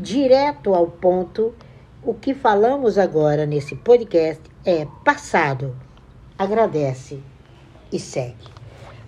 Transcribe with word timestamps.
direto 0.00 0.74
ao 0.74 0.86
ponto. 0.86 1.54
O 2.02 2.14
que 2.14 2.32
falamos 2.32 2.96
agora 2.96 3.44
nesse 3.44 3.76
podcast 3.76 4.42
é 4.64 4.86
passado. 5.04 5.76
Agradece 6.38 7.20
e 7.92 7.98
segue. 7.98 8.48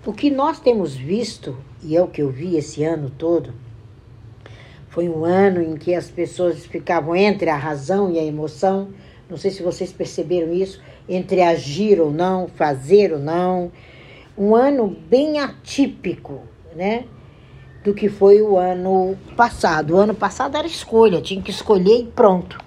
O 0.04 0.12
que 0.12 0.30
nós 0.30 0.60
temos 0.60 0.94
visto, 0.94 1.56
e 1.82 1.96
é 1.96 2.02
o 2.02 2.08
que 2.08 2.20
eu 2.20 2.28
vi 2.28 2.56
esse 2.56 2.84
ano 2.84 3.08
todo, 3.08 3.54
foi 4.88 5.08
um 5.08 5.24
ano 5.24 5.62
em 5.62 5.76
que 5.76 5.94
as 5.94 6.10
pessoas 6.10 6.66
ficavam 6.66 7.16
entre 7.16 7.48
a 7.48 7.56
razão 7.56 8.12
e 8.12 8.18
a 8.18 8.24
emoção. 8.24 8.88
Não 9.30 9.38
sei 9.38 9.50
se 9.50 9.62
vocês 9.62 9.90
perceberam 9.90 10.52
isso, 10.52 10.82
entre 11.08 11.40
agir 11.40 11.98
ou 11.98 12.10
não, 12.10 12.46
fazer 12.48 13.14
ou 13.14 13.18
não. 13.18 13.72
Um 14.36 14.54
ano 14.54 14.94
bem 15.08 15.38
atípico, 15.38 16.42
né? 16.76 17.06
Do 17.84 17.92
que 17.92 18.08
foi 18.08 18.40
o 18.40 18.56
ano 18.56 19.16
passado. 19.36 19.94
O 19.94 19.96
ano 19.96 20.14
passado 20.14 20.56
era 20.56 20.66
escolha, 20.66 21.20
tinha 21.20 21.42
que 21.42 21.50
escolher 21.50 22.00
e 22.00 22.04
pronto. 22.04 22.58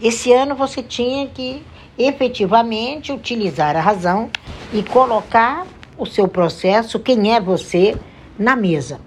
Esse 0.00 0.32
ano 0.32 0.54
você 0.54 0.82
tinha 0.82 1.26
que 1.26 1.62
efetivamente 1.98 3.12
utilizar 3.12 3.76
a 3.76 3.80
razão 3.80 4.30
e 4.72 4.82
colocar 4.82 5.66
o 5.96 6.06
seu 6.06 6.26
processo, 6.26 6.98
quem 6.98 7.32
é 7.32 7.40
você, 7.40 7.96
na 8.38 8.56
mesa. 8.56 9.00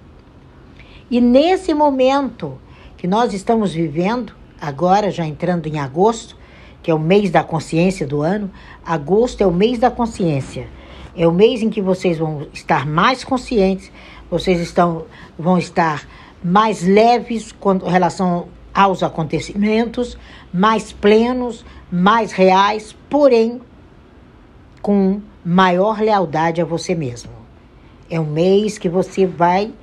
E 1.10 1.20
nesse 1.20 1.74
momento 1.74 2.58
que 2.98 3.08
nós 3.08 3.34
estamos 3.34 3.74
vivendo, 3.74 4.34
agora 4.60 5.12
já 5.12 5.26
entrando 5.26 5.68
em 5.68 5.80
agosto, 5.80 6.36
que 6.82 6.92
é 6.92 6.94
o 6.94 7.00
mês 7.00 7.30
da 7.30 7.44
consciência 7.44 8.08
do 8.08 8.22
ano, 8.22 8.50
agosto 8.86 9.42
é 9.42 9.46
o 9.46 9.52
mês 9.52 9.80
da 9.80 9.92
consciência. 9.92 10.68
É 11.16 11.28
o 11.28 11.32
mês 11.32 11.62
em 11.62 11.70
que 11.70 11.82
vocês 11.82 12.18
vão 12.18 12.48
estar 12.54 12.86
mais 12.86 13.24
conscientes, 13.24 13.92
vocês 14.30 14.60
estão, 14.60 15.06
vão 15.38 15.58
estar 15.58 16.08
mais 16.44 16.84
leves 16.84 17.52
com 17.52 17.78
relação 17.78 18.48
aos 18.74 19.02
acontecimentos, 19.02 20.18
mais 20.54 20.92
plenos, 20.92 21.66
mais 21.92 22.32
reais, 22.32 22.96
porém 23.10 23.62
com 24.82 25.22
maior 25.44 26.00
lealdade 26.00 26.62
a 26.62 26.66
você 26.66 26.94
mesmo. 26.94 27.32
É 28.10 28.20
um 28.20 28.26
mês 28.26 28.78
que 28.78 28.88
você 28.88 29.26
vai 29.26 29.74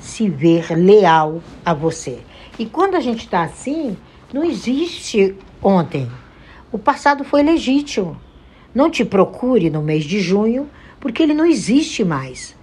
se 0.00 0.28
ver 0.28 0.70
leal 0.76 1.42
a 1.64 1.74
você. 1.74 2.20
E 2.58 2.66
quando 2.66 2.94
a 2.94 3.00
gente 3.00 3.24
está 3.24 3.42
assim, 3.42 3.96
não 4.32 4.44
existe 4.44 5.34
ontem. 5.62 6.10
O 6.70 6.78
passado 6.78 7.24
foi 7.24 7.42
legítimo. 7.42 8.16
Não 8.74 8.90
te 8.90 9.04
procure 9.04 9.70
no 9.70 9.82
mês 9.82 10.04
de 10.04 10.20
junho, 10.20 10.68
porque 11.00 11.22
ele 11.22 11.34
não 11.34 11.46
existe 11.46 12.04
mais. 12.04 12.53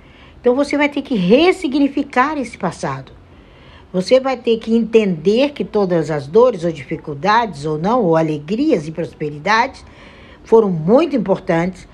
Então 0.42 0.56
você 0.56 0.75
vai 0.75 0.89
ter 0.89 1.02
que 1.02 1.16
ressignificar 1.16 2.38
esse 2.38 2.58
passado. 2.58 3.14
Você 3.94 4.20
vai 4.20 4.36
ter 4.36 4.58
que 4.58 4.75
entender 4.75 5.52
que 5.52 5.64
todas 5.64 6.11
as 6.11 6.28
dores 6.28 6.66
ou 6.66 6.72
dificuldades 6.72 7.66
ou 7.66 7.78
não, 7.78 8.03
ou 8.03 8.17
alegrias 8.17 8.88
e 8.88 8.92
prosperidades, 8.92 9.86
foram 10.44 10.70
muito 10.70 11.16
importantes 11.16 11.88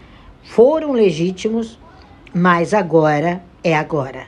foram 0.48 0.94
legítimos, 0.94 1.78
mas 2.34 2.73
agora 2.73 3.44
é 3.64 3.76
agora. 3.76 4.28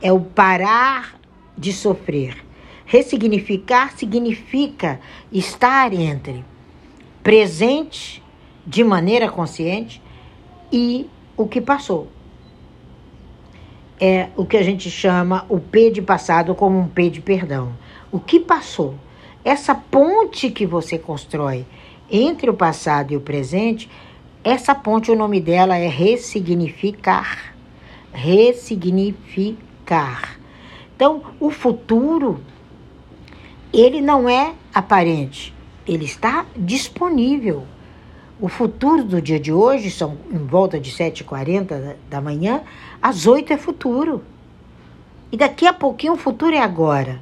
É 0.00 0.12
o 0.12 0.20
parar 0.20 1.18
de 1.58 1.72
sofrer. 1.72 2.36
Ressignificar 2.86 3.92
significa 3.96 5.00
estar 5.30 5.92
entre 5.92 6.44
presente 7.22 8.22
de 8.66 8.82
maneira 8.82 9.28
consciente 9.28 10.00
e 10.72 11.08
o 11.36 11.46
que 11.46 11.60
passou. 11.60 12.08
É 14.00 14.28
o 14.36 14.46
que 14.46 14.56
a 14.56 14.62
gente 14.62 14.90
chama 14.90 15.44
o 15.48 15.60
P 15.60 15.90
de 15.90 16.00
passado 16.00 16.54
como 16.54 16.78
um 16.78 16.88
P 16.88 17.10
de 17.10 17.20
perdão. 17.20 17.72
O 18.10 18.18
que 18.18 18.40
passou? 18.40 18.94
Essa 19.44 19.74
ponte 19.74 20.50
que 20.50 20.66
você 20.66 20.98
constrói 20.98 21.66
entre 22.10 22.48
o 22.48 22.54
passado 22.54 23.12
e 23.12 23.16
o 23.16 23.20
presente 23.20 23.88
essa 24.42 24.74
ponte, 24.74 25.10
o 25.10 25.16
nome 25.16 25.38
dela 25.38 25.76
é 25.76 25.86
ressignificar. 25.86 27.54
Ressignificar. 28.10 30.38
Então, 30.96 31.22
o 31.38 31.50
futuro, 31.50 32.40
ele 33.72 34.00
não 34.00 34.28
é 34.28 34.52
aparente, 34.74 35.54
ele 35.86 36.06
está 36.06 36.44
disponível. 36.56 37.64
O 38.40 38.48
futuro 38.48 39.04
do 39.04 39.20
dia 39.20 39.38
de 39.38 39.52
hoje 39.52 39.90
são 39.90 40.16
em 40.32 40.38
volta 40.38 40.80
de 40.80 40.90
7h40 40.90 41.96
da 42.08 42.22
manhã, 42.22 42.62
às 43.02 43.26
8 43.26 43.52
é 43.52 43.58
futuro. 43.58 44.24
E 45.30 45.36
daqui 45.36 45.66
a 45.66 45.74
pouquinho 45.74 46.14
o 46.14 46.16
futuro 46.16 46.54
é 46.54 46.58
agora. 46.58 47.20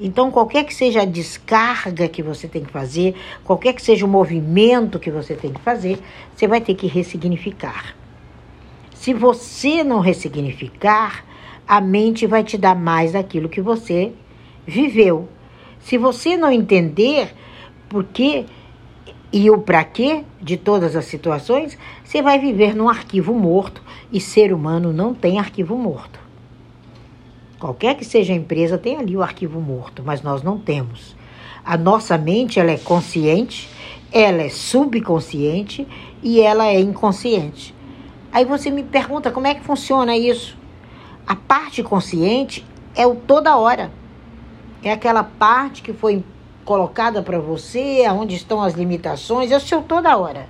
Então, 0.00 0.30
qualquer 0.30 0.62
que 0.62 0.72
seja 0.72 1.02
a 1.02 1.04
descarga 1.04 2.08
que 2.08 2.22
você 2.22 2.46
tem 2.46 2.62
que 2.62 2.70
fazer, 2.70 3.16
qualquer 3.42 3.72
que 3.72 3.82
seja 3.82 4.06
o 4.06 4.08
movimento 4.08 5.00
que 5.00 5.10
você 5.10 5.34
tem 5.34 5.52
que 5.52 5.60
fazer, 5.60 5.98
você 6.36 6.46
vai 6.46 6.60
ter 6.60 6.76
que 6.76 6.86
ressignificar. 6.86 7.96
Se 8.94 9.12
você 9.12 9.82
não 9.82 9.98
ressignificar, 9.98 11.24
a 11.66 11.80
mente 11.80 12.28
vai 12.28 12.44
te 12.44 12.56
dar 12.56 12.76
mais 12.76 13.10
daquilo 13.10 13.48
que 13.48 13.60
você 13.60 14.12
viveu. 14.64 15.28
Se 15.80 15.98
você 15.98 16.36
não 16.36 16.52
entender 16.52 17.34
por 17.88 18.04
quê 18.04 18.46
e 19.32 19.50
o 19.50 19.58
para 19.58 19.84
quê 19.84 20.24
de 20.40 20.56
todas 20.56 20.96
as 20.96 21.04
situações, 21.04 21.76
você 22.04 22.22
vai 22.22 22.38
viver 22.38 22.74
num 22.74 22.88
arquivo 22.88 23.34
morto 23.34 23.82
e 24.10 24.20
ser 24.20 24.52
humano 24.52 24.92
não 24.92 25.12
tem 25.12 25.38
arquivo 25.38 25.76
morto. 25.76 26.18
Qualquer 27.58 27.96
que 27.96 28.04
seja 28.04 28.32
a 28.32 28.36
empresa 28.36 28.78
tem 28.78 28.96
ali 28.96 29.16
o 29.16 29.22
arquivo 29.22 29.60
morto, 29.60 30.02
mas 30.04 30.22
nós 30.22 30.42
não 30.42 30.58
temos. 30.58 31.16
A 31.64 31.76
nossa 31.76 32.16
mente 32.16 32.58
ela 32.58 32.70
é 32.70 32.78
consciente, 32.78 33.68
ela 34.12 34.42
é 34.42 34.48
subconsciente 34.48 35.86
e 36.22 36.40
ela 36.40 36.66
é 36.66 36.80
inconsciente. 36.80 37.74
Aí 38.32 38.44
você 38.44 38.70
me 38.70 38.82
pergunta 38.82 39.30
como 39.30 39.46
é 39.46 39.54
que 39.54 39.62
funciona 39.62 40.16
isso? 40.16 40.56
A 41.26 41.36
parte 41.36 41.82
consciente 41.82 42.64
é 42.94 43.06
o 43.06 43.14
toda 43.14 43.56
hora. 43.56 43.90
É 44.82 44.92
aquela 44.92 45.24
parte 45.24 45.82
que 45.82 45.92
foi 45.92 46.24
colocada 46.68 47.22
para 47.22 47.38
você, 47.38 48.04
aonde 48.06 48.36
estão 48.36 48.60
as 48.60 48.74
limitações, 48.74 49.50
é 49.50 49.56
o 49.56 49.60
seu 49.60 49.80
toda 49.80 50.14
hora. 50.18 50.46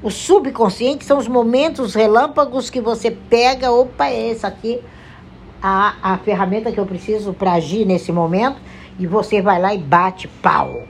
O 0.00 0.08
subconsciente 0.08 1.04
são 1.04 1.18
os 1.18 1.26
momentos 1.26 1.92
relâmpagos 1.92 2.70
que 2.70 2.80
você 2.80 3.10
pega, 3.10 3.72
opa, 3.72 4.06
é 4.06 4.30
esse 4.30 4.46
aqui 4.46 4.78
a, 5.60 5.96
a 6.00 6.18
ferramenta 6.18 6.70
que 6.70 6.78
eu 6.78 6.86
preciso 6.86 7.32
para 7.32 7.54
agir 7.54 7.84
nesse 7.84 8.12
momento 8.12 8.58
e 8.96 9.08
você 9.08 9.42
vai 9.42 9.60
lá 9.60 9.74
e 9.74 9.78
bate 9.78 10.28
pau. 10.28 10.84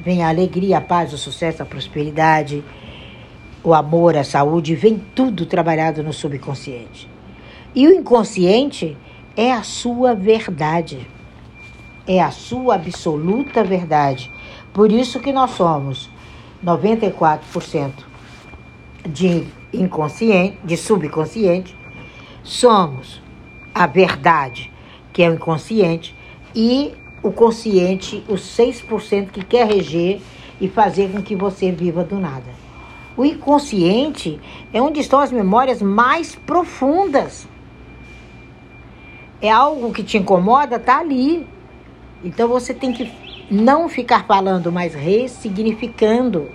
Vem 0.00 0.24
a 0.24 0.30
alegria, 0.30 0.78
a 0.78 0.80
paz, 0.80 1.12
o 1.12 1.18
sucesso, 1.18 1.62
a 1.62 1.66
prosperidade, 1.66 2.64
o 3.62 3.74
amor, 3.74 4.16
a 4.16 4.24
saúde, 4.24 4.74
vem 4.74 5.04
tudo 5.14 5.44
trabalhado 5.44 6.02
no 6.02 6.14
subconsciente. 6.14 7.10
E 7.74 7.86
o 7.86 7.92
inconsciente 7.92 8.96
é 9.36 9.52
a 9.52 9.62
sua 9.62 10.14
verdade. 10.14 11.06
É 12.06 12.20
a 12.20 12.30
sua 12.30 12.74
absoluta 12.74 13.62
verdade. 13.62 14.30
Por 14.72 14.90
isso 14.90 15.20
que 15.20 15.32
nós 15.32 15.52
somos 15.52 16.10
94% 16.64 17.92
de 19.08 19.46
inconsciente, 19.72 20.58
de 20.64 20.76
subconsciente, 20.76 21.76
somos 22.42 23.20
a 23.74 23.86
verdade, 23.86 24.70
que 25.12 25.22
é 25.22 25.30
o 25.30 25.34
inconsciente, 25.34 26.14
e 26.54 26.92
o 27.22 27.30
consciente, 27.30 28.22
os 28.28 28.40
6% 28.56 29.30
que 29.30 29.44
quer 29.44 29.66
reger 29.66 30.20
e 30.60 30.68
fazer 30.68 31.10
com 31.10 31.22
que 31.22 31.34
você 31.34 31.70
viva 31.70 32.04
do 32.04 32.18
nada. 32.18 32.62
O 33.16 33.24
inconsciente 33.24 34.40
é 34.72 34.80
onde 34.80 35.00
estão 35.00 35.20
as 35.20 35.30
memórias 35.30 35.82
mais 35.82 36.34
profundas. 36.34 37.46
É 39.40 39.50
algo 39.50 39.92
que 39.92 40.02
te 40.02 40.18
incomoda, 40.18 40.78
tá 40.78 40.98
ali. 40.98 41.46
Então 42.24 42.48
você 42.48 42.72
tem 42.72 42.92
que 42.92 43.12
não 43.50 43.88
ficar 43.88 44.24
falando, 44.24 44.70
mas 44.70 44.94
ressignificando. 44.94 46.48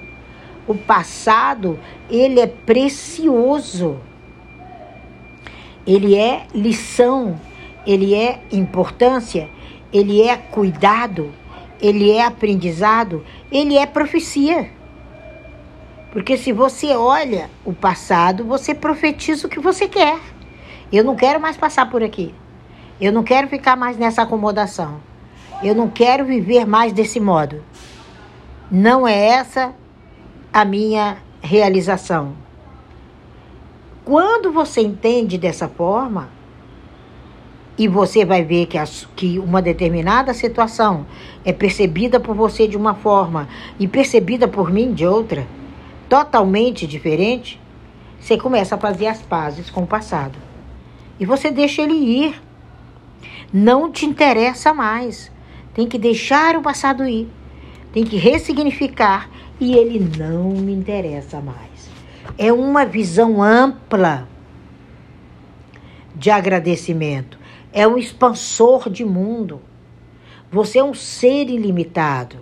O 0.68 0.75
passado, 0.75 1.80
ele 2.10 2.40
é 2.40 2.48
precioso 2.48 4.00
ele 5.88 6.16
é 6.16 6.46
lição, 6.54 7.40
ele 7.86 8.14
é 8.14 8.42
importância, 8.52 9.50
ele 9.94 10.22
é 10.22 10.36
cuidado, 10.36 11.31
ele 11.81 12.12
é 12.12 12.25
aprendizado, 12.25 13.24
ele 13.50 13.78
é 13.78 13.86
profecia. 13.86 14.70
Porque 16.12 16.38
se 16.38 16.52
você 16.52 16.88
olha 16.88 17.50
o 17.63 17.72
passado, 17.72 18.44
você 18.44 18.75
profetiza 18.75 19.48
o 19.48 19.50
que 19.50 19.62
você 19.62 19.88
quer. 19.88 20.20
Eu 20.92 21.06
não 21.06 21.16
quero 21.16 21.40
mais 21.40 21.56
passar 21.56 21.90
por 21.90 22.04
aqui. 22.04 22.36
Eu 23.00 23.13
não 23.13 23.24
quero 23.24 23.48
ficar 23.48 23.78
mais 23.78 23.98
nessa 23.98 24.24
acomodação. 24.24 25.00
Eu 25.63 25.74
não 25.74 25.89
quero 25.89 26.25
viver 26.25 26.65
mais 26.65 26.94
desse 26.94 27.19
modo. 27.19 27.63
Não 28.69 29.07
é 29.07 29.18
essa 29.18 29.74
a 30.54 30.63
minha 30.63 31.18
realização. 31.42 32.33
Quando 34.06 34.51
você 34.51 34.81
entende 34.81 35.38
dessa 35.38 35.68
forma, 35.68 36.30
E 37.77 37.88
você 37.88 38.25
vai 38.25 38.44
ver 38.44 38.65
que, 38.65 38.77
a, 38.77 38.86
que 39.15 39.38
uma 39.38 39.62
determinada 39.62 40.33
situação 40.33 41.06
é 41.45 41.54
percebida 41.54 42.19
por 42.19 42.36
você 42.36 42.68
de 42.68 42.75
uma 42.75 42.95
forma 42.95 43.48
e 43.77 43.88
percebida 43.88 44.48
por 44.48 44.71
mim 44.71 44.94
de 44.94 45.06
outra, 45.06 45.45
totalmente 46.10 46.88
diferente, 46.88 47.62
você 48.19 48.36
começa 48.36 48.74
a 48.74 48.80
fazer 48.80 49.06
as 49.06 49.21
pazes 49.21 49.69
com 49.69 49.83
o 49.83 49.88
passado. 49.88 50.39
E 51.19 51.25
você 51.25 51.51
deixa 51.51 51.83
ele 51.83 51.94
ir. 51.94 52.42
Não 53.53 53.92
te 53.92 54.07
interessa 54.07 54.74
mais. 54.74 55.31
Tem 55.77 55.88
que 55.88 56.00
deixar 56.00 56.56
o 56.56 56.62
passado 56.63 57.07
ir. 57.07 57.29
Tem 57.94 58.03
que 58.03 58.18
ressignificar. 58.18 59.29
E 59.59 59.75
ele 59.75 60.00
não 60.18 60.50
me 60.50 60.74
interessa 60.74 61.39
mais. 61.39 61.88
É 62.35 62.51
uma 62.51 62.83
visão 62.83 63.44
ampla 63.44 64.27
de 66.15 66.31
agradecimento. 66.31 67.38
É 67.71 67.88
um 67.88 67.95
expansor 67.95 68.89
de 68.89 69.06
mundo. 69.06 69.62
Você 70.51 70.79
é 70.79 70.83
um 70.83 70.95
ser 70.95 71.47
ilimitado. 71.47 72.38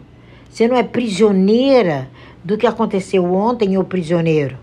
Você 0.49 0.65
não 0.65 0.77
é 0.77 0.83
prisioneira 0.83 2.09
do 2.41 2.57
que 2.57 2.65
aconteceu 2.65 3.25
ontem 3.33 3.77
ou 3.77 3.83
prisioneiro. 3.83 4.57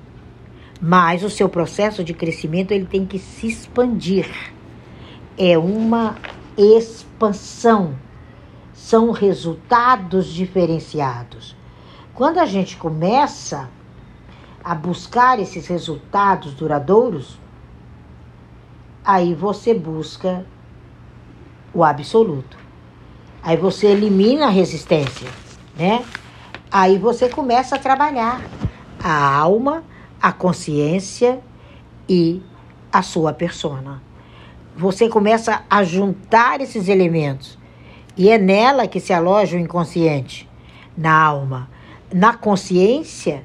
Mas 0.81 1.23
o 1.23 1.29
seu 1.29 1.47
processo 1.47 2.03
de 2.03 2.15
crescimento 2.15 2.73
ele 2.73 2.87
tem 2.87 3.05
que 3.05 3.19
se 3.19 3.49
expandir. 3.49 4.31
É 5.37 5.59
uma 5.59 6.17
expansão. 6.57 7.95
São 8.73 9.11
resultados 9.11 10.27
diferenciados. 10.27 11.57
Quando 12.15 12.39
a 12.39 12.47
gente 12.47 12.77
começa 12.77 13.69
a 14.63 14.75
buscar 14.75 15.39
esses 15.39 15.67
resultados 15.67 16.55
duradouros, 16.55 17.39
aí 19.05 19.35
você 19.35 19.75
busca 19.75 20.45
o 21.75 21.83
absoluto. 21.83 22.57
Aí 23.43 23.57
você 23.57 23.89
elimina 23.89 24.47
a 24.47 24.51
resistência, 24.51 25.29
né? 25.77 26.05
Aí 26.71 26.99
você 26.99 27.29
começa 27.29 27.77
a 27.77 27.79
trabalhar 27.79 28.41
a 29.03 29.37
alma 29.37 29.83
a 30.23 30.31
consciência 30.31 31.41
e 32.09 32.41
a 32.93 33.03
sua 33.03 33.33
persona. 33.33 34.01
Você 34.77 35.09
começa 35.09 35.65
a 35.69 35.83
juntar 35.83 36.61
esses 36.61 36.87
elementos 36.87 37.59
e 38.17 38.29
é 38.29 38.39
nela 38.39 38.87
que 38.87 39.01
se 39.01 39.13
aloja 39.13 39.57
o 39.57 39.61
inconsciente, 39.61 40.49
na 40.97 41.13
alma. 41.13 41.71
Na 42.13 42.35
consciência 42.35 43.43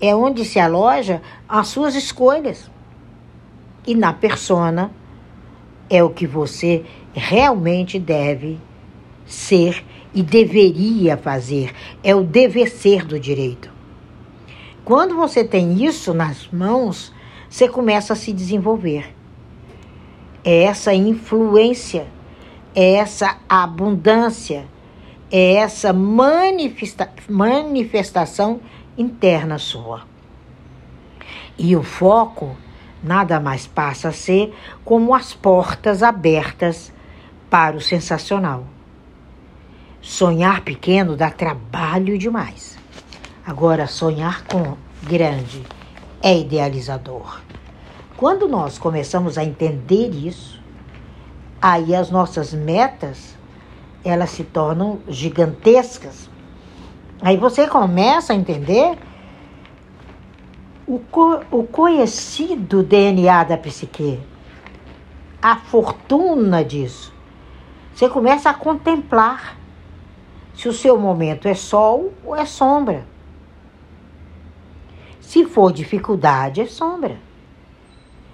é 0.00 0.14
onde 0.14 0.44
se 0.44 0.58
aloja 0.58 1.20
as 1.48 1.68
suas 1.68 1.94
escolhas. 1.94 2.70
E 3.86 3.94
na 3.94 4.12
persona 4.12 4.92
é 5.90 6.02
o 6.02 6.10
que 6.10 6.26
você 6.26 6.84
realmente 7.12 7.98
deve 7.98 8.58
ser 9.26 9.84
e 10.14 10.22
deveria 10.22 11.16
fazer. 11.16 11.72
É 12.02 12.14
o 12.14 12.22
dever 12.22 12.68
ser 12.68 13.04
do 13.04 13.18
direito. 13.18 13.70
Quando 14.84 15.16
você 15.16 15.44
tem 15.44 15.84
isso 15.84 16.14
nas 16.14 16.48
mãos, 16.48 17.12
você 17.48 17.68
começa 17.68 18.12
a 18.12 18.16
se 18.16 18.32
desenvolver. 18.32 19.14
É 20.44 20.62
essa 20.62 20.94
influência, 20.94 22.06
é 22.80 22.92
essa 22.92 23.38
abundância, 23.48 24.64
é 25.32 25.54
essa 25.54 25.92
manifesta 25.92 27.10
manifestação 27.28 28.60
interna 28.96 29.58
sua. 29.58 30.02
E 31.58 31.74
o 31.74 31.82
foco 31.82 32.56
nada 33.02 33.40
mais 33.40 33.66
passa 33.66 34.10
a 34.10 34.12
ser 34.12 34.56
como 34.84 35.12
as 35.12 35.34
portas 35.34 36.04
abertas 36.04 36.92
para 37.50 37.76
o 37.76 37.80
sensacional. 37.80 38.64
Sonhar 40.00 40.60
pequeno 40.60 41.16
dá 41.16 41.32
trabalho 41.32 42.16
demais. 42.16 42.78
Agora, 43.44 43.88
sonhar 43.88 44.44
com 44.44 44.76
grande 45.02 45.64
é 46.22 46.38
idealizador. 46.38 47.40
Quando 48.16 48.46
nós 48.46 48.78
começamos 48.78 49.36
a 49.36 49.42
entender 49.42 50.10
isso, 50.10 50.57
aí 51.60 51.94
as 51.94 52.10
nossas 52.10 52.52
metas 52.52 53.36
elas 54.04 54.30
se 54.30 54.44
tornam 54.44 55.00
gigantescas. 55.08 56.30
Aí 57.20 57.36
você 57.36 57.66
começa 57.66 58.32
a 58.32 58.36
entender 58.36 58.96
o, 60.86 60.98
co 60.98 61.40
o 61.50 61.64
conhecido 61.64 62.82
DNA 62.82 63.44
da 63.44 63.58
psique, 63.58 64.20
a 65.42 65.56
fortuna 65.56 66.64
disso. 66.64 67.12
Você 67.92 68.08
começa 68.08 68.48
a 68.48 68.54
contemplar 68.54 69.56
se 70.54 70.68
o 70.68 70.72
seu 70.72 70.98
momento 70.98 71.48
é 71.48 71.54
sol 71.54 72.12
ou 72.24 72.34
é 72.34 72.44
sombra. 72.44 73.04
Se 75.20 75.44
for 75.44 75.72
dificuldade, 75.72 76.60
é 76.60 76.66
sombra. 76.66 77.18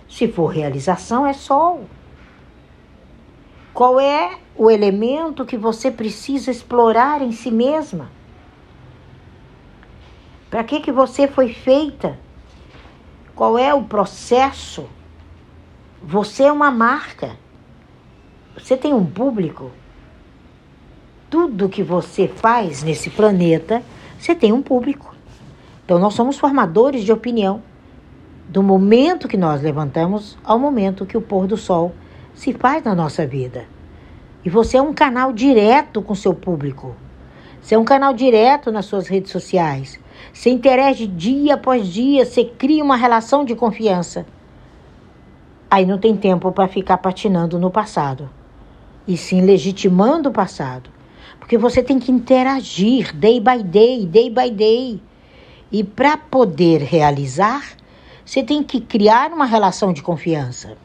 Se 0.08 0.28
for 0.28 0.46
realização, 0.46 1.26
é 1.26 1.32
sol. 1.32 1.84
Qual 3.74 3.98
é 3.98 4.38
o 4.56 4.70
elemento 4.70 5.44
que 5.44 5.56
você 5.56 5.90
precisa 5.90 6.48
explorar 6.48 7.20
em 7.20 7.32
si 7.32 7.50
mesma? 7.50 8.08
Para 10.48 10.62
que, 10.62 10.78
que 10.78 10.92
você 10.92 11.26
foi 11.26 11.52
feita? 11.52 12.16
Qual 13.34 13.58
é 13.58 13.74
o 13.74 13.82
processo? 13.82 14.86
Você 16.00 16.44
é 16.44 16.52
uma 16.52 16.70
marca. 16.70 17.36
Você 18.56 18.76
tem 18.76 18.94
um 18.94 19.04
público. 19.04 19.72
Tudo 21.28 21.68
que 21.68 21.82
você 21.82 22.28
faz 22.28 22.84
nesse 22.84 23.10
planeta, 23.10 23.82
você 24.16 24.36
tem 24.36 24.52
um 24.52 24.62
público. 24.62 25.12
Então, 25.84 25.98
nós 25.98 26.14
somos 26.14 26.38
formadores 26.38 27.02
de 27.02 27.10
opinião 27.10 27.60
do 28.48 28.62
momento 28.62 29.26
que 29.26 29.36
nós 29.36 29.60
levantamos 29.60 30.38
ao 30.44 30.60
momento 30.60 31.04
que 31.04 31.16
o 31.16 31.20
pôr 31.20 31.48
do 31.48 31.56
sol 31.56 31.92
se 32.34 32.52
faz 32.52 32.82
na 32.84 32.94
nossa 32.94 33.26
vida. 33.26 33.64
E 34.44 34.50
você 34.50 34.76
é 34.76 34.82
um 34.82 34.92
canal 34.92 35.32
direto 35.32 36.02
com 36.02 36.14
seu 36.14 36.34
público. 36.34 36.94
Você 37.62 37.74
é 37.74 37.78
um 37.78 37.84
canal 37.84 38.12
direto 38.12 38.70
nas 38.70 38.84
suas 38.84 39.08
redes 39.08 39.32
sociais. 39.32 39.98
Você 40.32 40.50
interage 40.50 41.06
dia 41.06 41.54
após 41.54 41.88
dia, 41.88 42.26
você 42.26 42.44
cria 42.44 42.84
uma 42.84 42.96
relação 42.96 43.44
de 43.44 43.54
confiança. 43.54 44.26
Aí 45.70 45.86
não 45.86 45.98
tem 45.98 46.14
tempo 46.14 46.52
para 46.52 46.68
ficar 46.68 46.98
patinando 46.98 47.58
no 47.58 47.70
passado. 47.70 48.28
E 49.08 49.16
sim 49.16 49.40
legitimando 49.40 50.28
o 50.28 50.32
passado. 50.32 50.90
Porque 51.38 51.56
você 51.56 51.82
tem 51.82 51.98
que 51.98 52.12
interagir 52.12 53.14
day 53.14 53.40
by 53.40 53.62
day, 53.62 54.06
day 54.06 54.28
by 54.28 54.50
day. 54.50 55.02
E 55.72 55.82
para 55.82 56.16
poder 56.16 56.82
realizar, 56.82 57.62
você 58.24 58.42
tem 58.42 58.62
que 58.62 58.80
criar 58.80 59.32
uma 59.32 59.46
relação 59.46 59.92
de 59.92 60.02
confiança. 60.02 60.76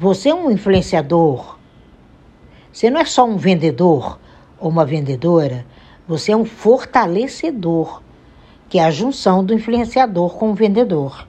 Você 0.00 0.28
é 0.28 0.34
um 0.34 0.48
influenciador. 0.48 1.58
Você 2.72 2.88
não 2.88 3.00
é 3.00 3.04
só 3.04 3.26
um 3.26 3.36
vendedor 3.36 4.16
ou 4.56 4.70
uma 4.70 4.84
vendedora. 4.84 5.66
Você 6.06 6.30
é 6.30 6.36
um 6.36 6.44
fortalecedor, 6.44 8.00
que 8.68 8.78
é 8.78 8.84
a 8.84 8.92
junção 8.92 9.44
do 9.44 9.52
influenciador 9.52 10.36
com 10.36 10.52
o 10.52 10.54
vendedor. 10.54 11.26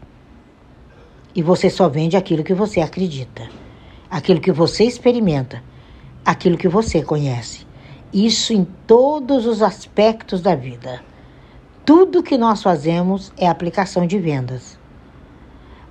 E 1.34 1.42
você 1.42 1.68
só 1.68 1.90
vende 1.90 2.16
aquilo 2.16 2.44
que 2.44 2.54
você 2.54 2.80
acredita, 2.80 3.50
aquilo 4.08 4.40
que 4.40 4.52
você 4.52 4.84
experimenta, 4.84 5.64
aquilo 6.24 6.56
que 6.56 6.68
você 6.68 7.02
conhece. 7.02 7.66
Isso 8.14 8.54
em 8.54 8.68
todos 8.86 9.48
os 9.48 9.64
aspectos 9.64 10.42
da 10.42 10.54
vida. 10.54 11.02
Tudo 11.84 12.22
que 12.22 12.38
nós 12.38 12.62
fazemos 12.62 13.34
é 13.36 13.48
aplicação 13.48 14.06
de 14.06 14.20
vendas. 14.20 14.78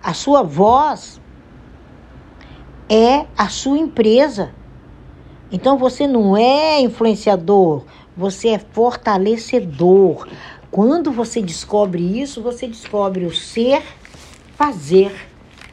A 0.00 0.14
sua 0.14 0.44
voz 0.44 1.20
é 2.88 3.26
a 3.36 3.48
sua 3.48 3.78
empresa. 3.78 4.52
Então 5.50 5.78
você 5.78 6.06
não 6.06 6.36
é 6.36 6.80
influenciador, 6.80 7.84
você 8.16 8.48
é 8.48 8.58
fortalecedor. 8.58 10.28
Quando 10.70 11.10
você 11.10 11.40
descobre 11.40 12.20
isso, 12.20 12.42
você 12.42 12.66
descobre 12.66 13.24
o 13.24 13.34
ser, 13.34 13.82
fazer 14.56 15.14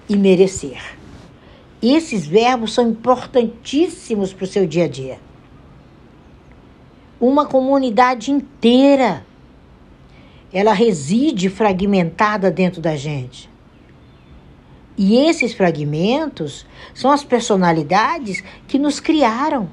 e 0.07 0.15
merecer. 0.15 0.81
Esses 1.81 2.25
verbos 2.25 2.73
são 2.73 2.89
importantíssimos 2.89 4.33
para 4.33 4.45
o 4.45 4.47
seu 4.47 4.65
dia 4.65 4.85
a 4.85 4.87
dia. 4.87 5.19
Uma 7.19 7.45
comunidade 7.45 8.31
inteira 8.31 9.25
ela 10.55 10.71
reside 10.71 11.49
fragmentada 11.49 12.49
dentro 12.49 12.79
da 12.79 12.95
gente. 12.95 13.49
E 14.97 15.17
esses 15.17 15.53
fragmentos 15.53 16.65
são 16.93 17.11
as 17.11 17.23
personalidades 17.23 18.43
que 18.67 18.79
nos 18.79 18.99
criaram, 18.99 19.69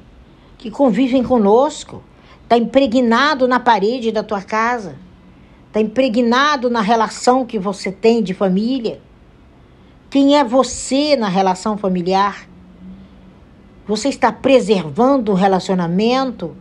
que 0.59 0.71
convivem 0.71 1.23
conosco. 1.23 2.03
Está 2.43 2.57
impregnado 2.57 3.47
na 3.47 3.61
parede 3.61 4.11
da 4.11 4.23
tua 4.23 4.43
casa, 4.43 4.97
está 5.69 5.81
impregnado 5.81 6.69
na 6.69 6.81
relação 6.81 7.47
que 7.47 7.59
você 7.59 7.91
tem 7.91 8.23
de 8.23 8.35
família. 8.35 9.01
Quem 10.11 10.37
é 10.37 10.45
você 10.45 11.17
na 11.17 11.29
relação 11.29 11.79
familiar? 11.79 12.47
Você 13.87 14.09
está 14.09 14.31
preservando 14.31 15.33
um 15.33 15.35
relacionamento 15.35 16.55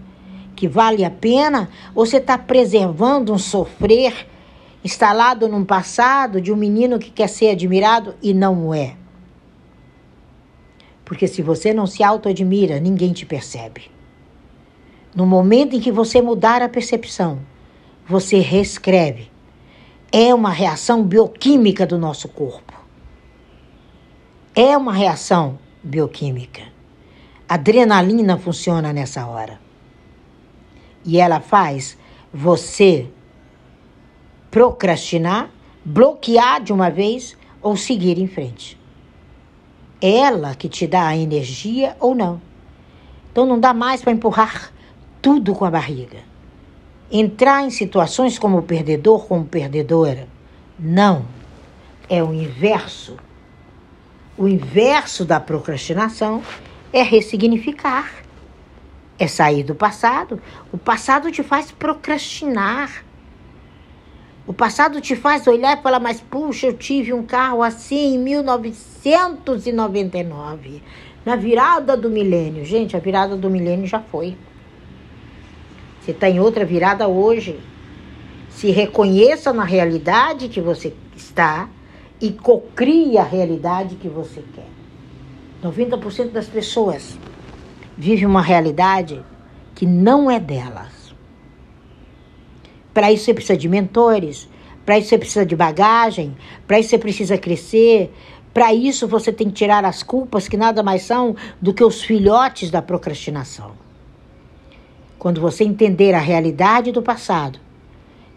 que 0.55 0.67
vale 0.67 1.03
a 1.03 1.09
pena? 1.09 1.69
Ou 1.93 2.05
você 2.05 2.17
está 2.17 2.37
preservando 2.37 3.33
um 3.33 3.37
sofrer 3.37 4.27
instalado 4.83 5.47
num 5.47 5.63
passado 5.63 6.41
de 6.41 6.51
um 6.51 6.55
menino 6.55 6.99
que 6.99 7.11
quer 7.11 7.27
ser 7.27 7.49
admirado 7.49 8.15
e 8.21 8.33
não 8.33 8.73
é? 8.73 8.95
Porque 11.05 11.27
se 11.27 11.41
você 11.41 11.73
não 11.73 11.85
se 11.85 12.03
auto-admira, 12.03 12.79
ninguém 12.79 13.11
te 13.13 13.25
percebe. 13.25 13.91
No 15.13 15.25
momento 15.25 15.75
em 15.75 15.79
que 15.79 15.91
você 15.91 16.21
mudar 16.21 16.61
a 16.61 16.69
percepção, 16.69 17.39
você 18.07 18.39
reescreve. 18.39 19.29
É 20.11 20.33
uma 20.33 20.49
reação 20.49 21.03
bioquímica 21.03 21.85
do 21.85 21.97
nosso 21.97 22.27
corpo. 22.29 22.73
É 24.55 24.75
uma 24.77 24.93
reação 24.93 25.59
bioquímica. 25.83 26.63
Adrenalina 27.47 28.37
funciona 28.37 28.93
nessa 28.93 29.25
hora. 29.25 29.59
E 31.03 31.19
ela 31.19 31.39
faz 31.39 31.97
você 32.33 33.09
procrastinar, 34.51 35.49
bloquear 35.83 36.61
de 36.61 36.71
uma 36.71 36.91
vez 36.91 37.37
ou 37.61 37.75
seguir 37.77 38.19
em 38.19 38.27
frente. 38.27 38.77
Ela 40.01 40.53
que 40.53 40.67
te 40.67 40.85
dá 40.85 41.07
a 41.07 41.17
energia 41.17 41.95
ou 41.99 42.13
não. 42.13 42.41
Então 43.31 43.45
não 43.45 43.59
dá 43.59 43.73
mais 43.73 44.01
para 44.01 44.11
empurrar 44.11 44.71
tudo 45.21 45.55
com 45.55 45.63
a 45.63 45.71
barriga. 45.71 46.19
Entrar 47.09 47.63
em 47.63 47.69
situações 47.69 48.37
como 48.37 48.61
perdedor, 48.63 49.25
como 49.25 49.45
perdedora. 49.45 50.27
Não. 50.77 51.25
É 52.09 52.21
o 52.21 52.33
inverso. 52.33 53.17
O 54.37 54.47
inverso 54.47 55.23
da 55.23 55.39
procrastinação 55.39 56.41
é 56.91 57.03
ressignificar. 57.03 58.11
É 59.19 59.27
sair 59.27 59.63
do 59.63 59.75
passado. 59.75 60.41
O 60.71 60.77
passado 60.77 61.31
te 61.31 61.43
faz 61.43 61.71
procrastinar. 61.71 63.05
O 64.45 64.53
passado 64.53 64.99
te 64.99 65.15
faz 65.15 65.45
olhar 65.45 65.77
e 65.77 65.81
falar, 65.81 65.99
mas 65.99 66.19
puxa, 66.19 66.65
eu 66.67 66.73
tive 66.73 67.13
um 67.13 67.23
carro 67.23 67.61
assim 67.61 68.15
em 68.15 68.17
1999, 68.17 70.81
na 71.23 71.35
virada 71.35 71.95
do 71.95 72.09
milênio. 72.09 72.65
Gente, 72.65 72.97
a 72.97 72.99
virada 72.99 73.37
do 73.37 73.47
milênio 73.49 73.85
já 73.85 73.99
foi. 73.99 74.35
Você 76.01 76.11
está 76.11 76.29
em 76.29 76.39
outra 76.39 76.63
virada 76.65 77.07
hoje. 77.07 77.59
Se 78.49 78.71
reconheça 78.71 79.53
na 79.53 79.63
realidade 79.63 80.49
que 80.49 80.59
você 80.59 80.93
está 81.15 81.69
e 82.19 82.31
cocrie 82.31 83.17
a 83.17 83.23
realidade 83.23 83.95
que 83.95 84.09
você 84.09 84.43
quer. 84.53 84.67
90% 85.63 86.31
das 86.31 86.47
pessoas 86.47 87.17
vivem 87.95 88.25
uma 88.25 88.41
realidade 88.41 89.23
que 89.75 89.85
não 89.85 90.29
é 90.29 90.37
delas. 90.39 91.00
Para 92.93 93.11
isso 93.11 93.25
você 93.25 93.33
precisa 93.33 93.57
de 93.57 93.69
mentores, 93.69 94.49
para 94.85 94.97
isso 94.97 95.09
você 95.09 95.17
precisa 95.17 95.45
de 95.45 95.55
bagagem, 95.55 96.35
para 96.67 96.79
isso 96.79 96.89
você 96.89 96.97
precisa 96.97 97.37
crescer. 97.37 98.11
Para 98.53 98.73
isso 98.73 99.07
você 99.07 99.31
tem 99.31 99.47
que 99.47 99.53
tirar 99.53 99.85
as 99.85 100.03
culpas 100.03 100.47
que 100.47 100.57
nada 100.57 100.83
mais 100.83 101.03
são 101.03 101.35
do 101.61 101.73
que 101.73 101.83
os 101.83 102.01
filhotes 102.03 102.69
da 102.69 102.81
procrastinação. 102.81 103.71
Quando 105.17 105.39
você 105.39 105.63
entender 105.63 106.13
a 106.13 106.19
realidade 106.19 106.91
do 106.91 107.01
passado, 107.01 107.59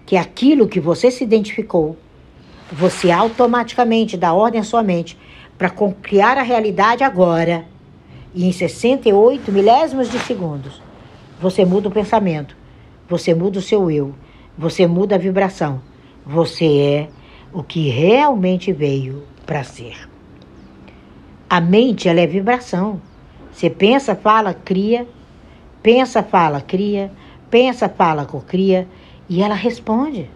que 0.06 0.16
é 0.16 0.20
aquilo 0.20 0.68
que 0.68 0.78
você 0.78 1.10
se 1.10 1.24
identificou, 1.24 1.96
você 2.70 3.10
automaticamente 3.10 4.16
dá 4.16 4.32
ordem 4.32 4.60
à 4.60 4.64
sua 4.64 4.82
mente 4.82 5.18
para 5.58 5.70
criar 5.70 6.38
a 6.38 6.42
realidade 6.42 7.02
agora. 7.02 7.64
E 8.32 8.46
em 8.46 8.52
68 8.52 9.50
milésimos 9.50 10.10
de 10.10 10.18
segundos, 10.20 10.80
você 11.40 11.64
muda 11.64 11.88
o 11.88 11.92
pensamento, 11.92 12.56
você 13.08 13.34
muda 13.34 13.58
o 13.58 13.62
seu 13.62 13.90
eu, 13.90 14.14
você 14.56 14.86
muda 14.86 15.16
a 15.16 15.18
vibração. 15.18 15.80
Você 16.24 16.64
é 16.64 17.08
o 17.52 17.62
que 17.62 17.88
realmente 17.88 18.72
veio 18.72 19.24
para 19.44 19.62
ser. 19.62 20.08
A 21.48 21.60
mente, 21.60 22.08
ela 22.08 22.20
é 22.20 22.26
vibração. 22.26 23.00
Você 23.52 23.68
pensa, 23.70 24.14
fala, 24.14 24.54
cria. 24.54 25.06
Pensa, 25.82 26.22
fala, 26.22 26.60
cria. 26.60 27.12
Pensa, 27.50 27.88
fala, 27.88 28.24
cocria. 28.24 28.88
E 29.28 29.42
ela 29.42 29.54
responde. 29.54 30.30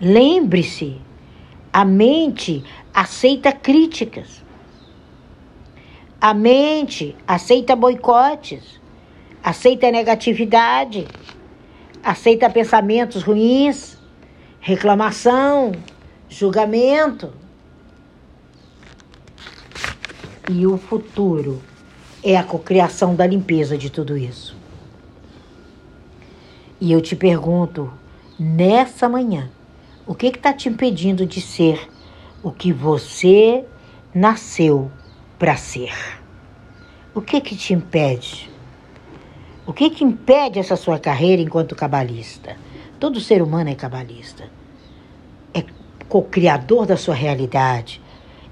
Lembre-se, 0.00 1.00
a 1.72 1.84
mente 1.84 2.62
aceita 2.94 3.52
críticas. 3.52 4.44
A 6.20 6.34
mente 6.34 7.16
aceita 7.26 7.76
boicotes, 7.76 8.80
aceita 9.42 9.90
negatividade, 9.90 11.06
aceita 12.08 12.48
pensamentos 12.48 13.22
ruins, 13.22 13.98
reclamação, 14.60 15.72
julgamento. 16.26 17.30
E 20.50 20.66
o 20.66 20.78
futuro 20.78 21.62
é 22.24 22.34
a 22.34 22.42
cocriação 22.42 23.14
da 23.14 23.26
limpeza 23.26 23.76
de 23.76 23.90
tudo 23.90 24.16
isso. 24.16 24.56
E 26.80 26.90
eu 26.90 27.02
te 27.02 27.14
pergunto, 27.14 27.92
nessa 28.38 29.06
manhã, 29.06 29.50
o 30.06 30.14
que 30.14 30.28
está 30.28 30.54
te 30.54 30.70
impedindo 30.70 31.26
de 31.26 31.42
ser 31.42 31.90
o 32.42 32.50
que 32.50 32.72
você 32.72 33.66
nasceu 34.14 34.90
para 35.38 35.56
ser? 35.56 35.92
O 37.14 37.20
que 37.20 37.38
que 37.42 37.54
te 37.54 37.74
impede? 37.74 38.47
O 39.68 39.72
que, 39.74 39.90
que 39.90 40.02
impede 40.02 40.58
essa 40.58 40.76
sua 40.76 40.98
carreira 40.98 41.42
enquanto 41.42 41.76
cabalista? 41.76 42.56
Todo 42.98 43.20
ser 43.20 43.42
humano 43.42 43.68
é 43.68 43.74
cabalista. 43.74 44.44
É 45.52 45.62
co-criador 46.08 46.86
da 46.86 46.96
sua 46.96 47.14
realidade. 47.14 48.00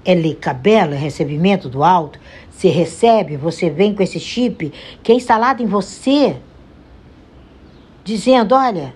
É 0.05 0.13
lecabela, 0.13 0.93
é 0.93 0.97
recebimento 0.97 1.67
do 1.67 1.83
alto. 1.83 2.19
Você 2.51 2.69
recebe, 2.69 3.35
você 3.35 3.67
vem 3.67 3.95
com 3.95 4.03
esse 4.03 4.19
chip 4.19 4.71
que 5.01 5.11
é 5.11 5.15
instalado 5.15 5.63
em 5.63 5.65
você, 5.65 6.37
dizendo: 8.03 8.53
olha, 8.53 8.93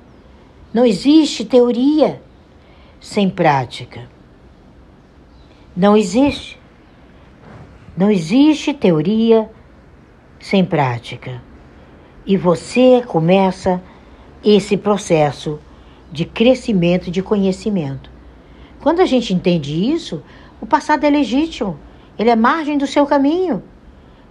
não 0.71 0.85
existe 0.85 1.43
teoria 1.43 2.21
sem 2.99 3.31
prática. 3.31 4.07
Não 5.75 5.97
existe. 5.97 6.59
Não 7.97 8.11
existe 8.11 8.75
teoria 8.75 9.49
sem 10.39 10.63
prática 10.63 11.49
e 12.25 12.37
você 12.37 13.03
começa 13.05 13.81
esse 14.43 14.77
processo 14.77 15.59
de 16.11 16.25
crescimento 16.25 17.09
de 17.09 17.21
conhecimento. 17.21 18.09
Quando 18.81 18.99
a 18.99 19.05
gente 19.05 19.33
entende 19.33 19.91
isso, 19.91 20.21
o 20.59 20.65
passado 20.65 21.03
é 21.03 21.09
legítimo, 21.09 21.77
ele 22.17 22.29
é 22.29 22.35
margem 22.35 22.77
do 22.77 22.87
seu 22.87 23.05
caminho. 23.05 23.63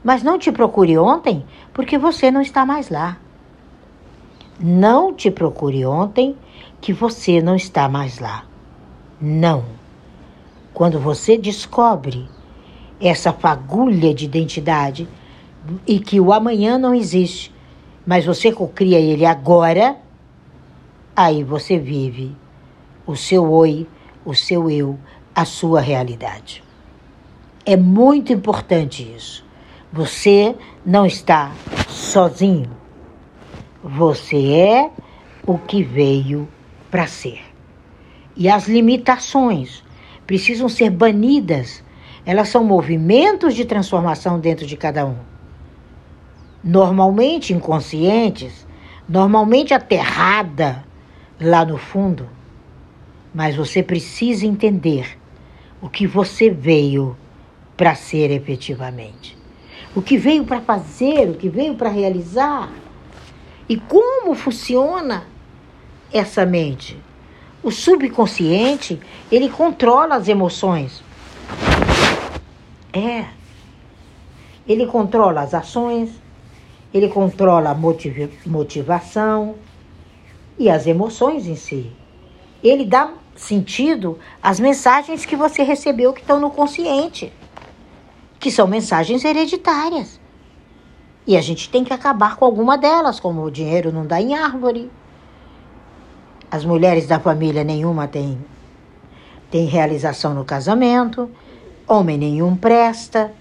Mas 0.03 0.23
não 0.23 0.39
te 0.39 0.51
procure 0.51 0.97
ontem, 0.97 1.45
porque 1.73 1.99
você 1.99 2.31
não 2.31 2.41
está 2.41 2.65
mais 2.65 2.89
lá. 2.89 3.19
Não 4.59 5.13
te 5.13 5.31
procure 5.31 5.85
ontem, 5.85 6.37
que 6.81 6.93
você 6.93 7.43
não 7.43 7.55
está 7.55 7.89
mais 7.89 8.19
lá. 8.19 8.45
Não. 9.21 9.65
Quando 10.73 10.99
você 10.99 11.37
descobre 11.37 12.29
essa 13.01 13.33
fagulha 13.33 14.15
de 14.15 14.25
identidade 14.25 15.09
e 15.87 15.99
que 15.99 16.21
o 16.21 16.33
amanhã 16.33 16.79
não 16.79 16.95
existe, 16.95 17.53
mas 18.11 18.27
você 18.27 18.51
cocria 18.51 18.99
ele 18.99 19.25
agora, 19.25 19.97
aí 21.15 21.45
você 21.45 21.79
vive 21.79 22.37
o 23.07 23.15
seu 23.15 23.49
oi, 23.49 23.87
o 24.25 24.35
seu 24.35 24.69
eu, 24.69 24.99
a 25.33 25.45
sua 25.45 25.81
realidade. 25.81 26.61
É 27.65 27.77
muito 27.77 28.33
importante 28.33 29.09
isso. 29.17 29.47
Você 29.93 30.57
não 30.85 31.07
está 31.07 31.53
sozinho. 31.89 32.73
Você 33.81 34.55
é 34.55 34.91
o 35.47 35.57
que 35.57 35.81
veio 35.81 36.49
para 36.91 37.07
ser. 37.07 37.41
E 38.35 38.49
as 38.49 38.67
limitações 38.67 39.85
precisam 40.27 40.69
ser 40.69 40.91
banidas. 40.91 41.85
Elas 42.27 42.49
são 42.49 42.65
movimentos 42.65 43.55
de 43.55 43.65
transformação 43.65 44.41
dentro 44.41 44.67
de 44.67 44.77
cada 44.77 45.07
um 45.07 45.30
normalmente 46.63 47.53
inconscientes, 47.53 48.67
normalmente 49.09 49.73
aterrada 49.75 50.85
lá 51.41 51.65
no 51.65 51.79
fundo. 51.79 52.29
Mas 53.35 53.57
você 53.57 53.83
precisa 53.83 54.47
entender 54.47 55.19
o 55.81 55.89
que 55.89 56.07
você 56.07 56.51
veio 56.51 57.17
para 57.77 57.95
ser 57.95 58.31
efetivamente. 58.31 59.39
O 59.95 60.03
que 60.03 60.19
veio 60.19 60.45
para 60.45 60.61
fazer, 60.61 61.31
o 61.31 61.35
que 61.35 61.49
veio 61.49 61.75
para 61.75 61.89
realizar. 61.89 62.71
E 63.69 63.77
como 63.77 64.35
funciona 64.35 65.25
essa 66.13 66.45
mente? 66.45 66.99
O 67.63 67.71
subconsciente, 67.71 69.01
ele 69.31 69.49
controla 69.49 70.17
as 70.17 70.29
emoções. 70.29 71.03
É. 72.93 73.27
Ele 74.67 74.87
controla 74.87 75.41
as 75.41 75.55
ações, 75.55 76.11
ele 76.93 77.09
controla 77.09 77.71
a 77.71 77.75
motiv 77.75 78.31
motivação 78.45 79.55
e 80.59 80.69
as 80.69 80.87
emoções 80.87 81.47
em 81.47 81.55
si. 81.55 81.91
Ele 82.63 82.85
dá 82.85 83.13
sentido 83.37 84.19
às 84.43 84.61
mensagens 84.61 85.25
que 85.25 85.37
você 85.37 85.63
recebeu 85.63 86.13
que 86.13 86.21
estão 86.21 86.41
no 86.41 86.51
consciente, 86.51 87.33
que 88.39 88.51
são 88.51 88.67
mensagens 88.67 89.25
hereditárias. 89.25 90.21
E 91.27 91.37
a 91.37 91.41
gente 91.41 91.71
tem 91.71 91.85
que 91.85 91.93
acabar 91.93 92.37
com 92.37 92.45
alguma 92.45 92.77
delas, 92.77 93.21
como 93.21 93.43
o 93.43 93.51
dinheiro 93.51 93.93
não 93.93 94.05
dá 94.05 94.21
em 94.21 94.35
árvore. 94.35 94.91
As 96.51 96.65
mulheres 96.65 97.07
da 97.07 97.21
família 97.21 97.63
nenhuma 97.63 98.09
tem, 98.09 98.37
tem 99.49 99.67
realização 99.67 100.35
no 100.35 100.45
casamento, 100.45 101.31
homem 101.87 102.19
nenhum 102.19 102.57
presta. 102.57 103.33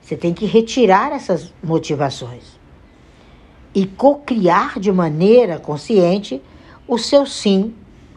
Você 0.00 0.16
tem 0.16 0.32
que 0.32 0.46
retirar 0.46 1.12
essas 1.12 1.52
motivações 1.62 2.55
e 3.76 3.84
cocriar 3.84 4.80
de 4.80 4.90
maneira 4.90 5.58
consciente 5.58 6.42
o 6.88 6.96
seu 6.96 7.26
sim 7.26 7.74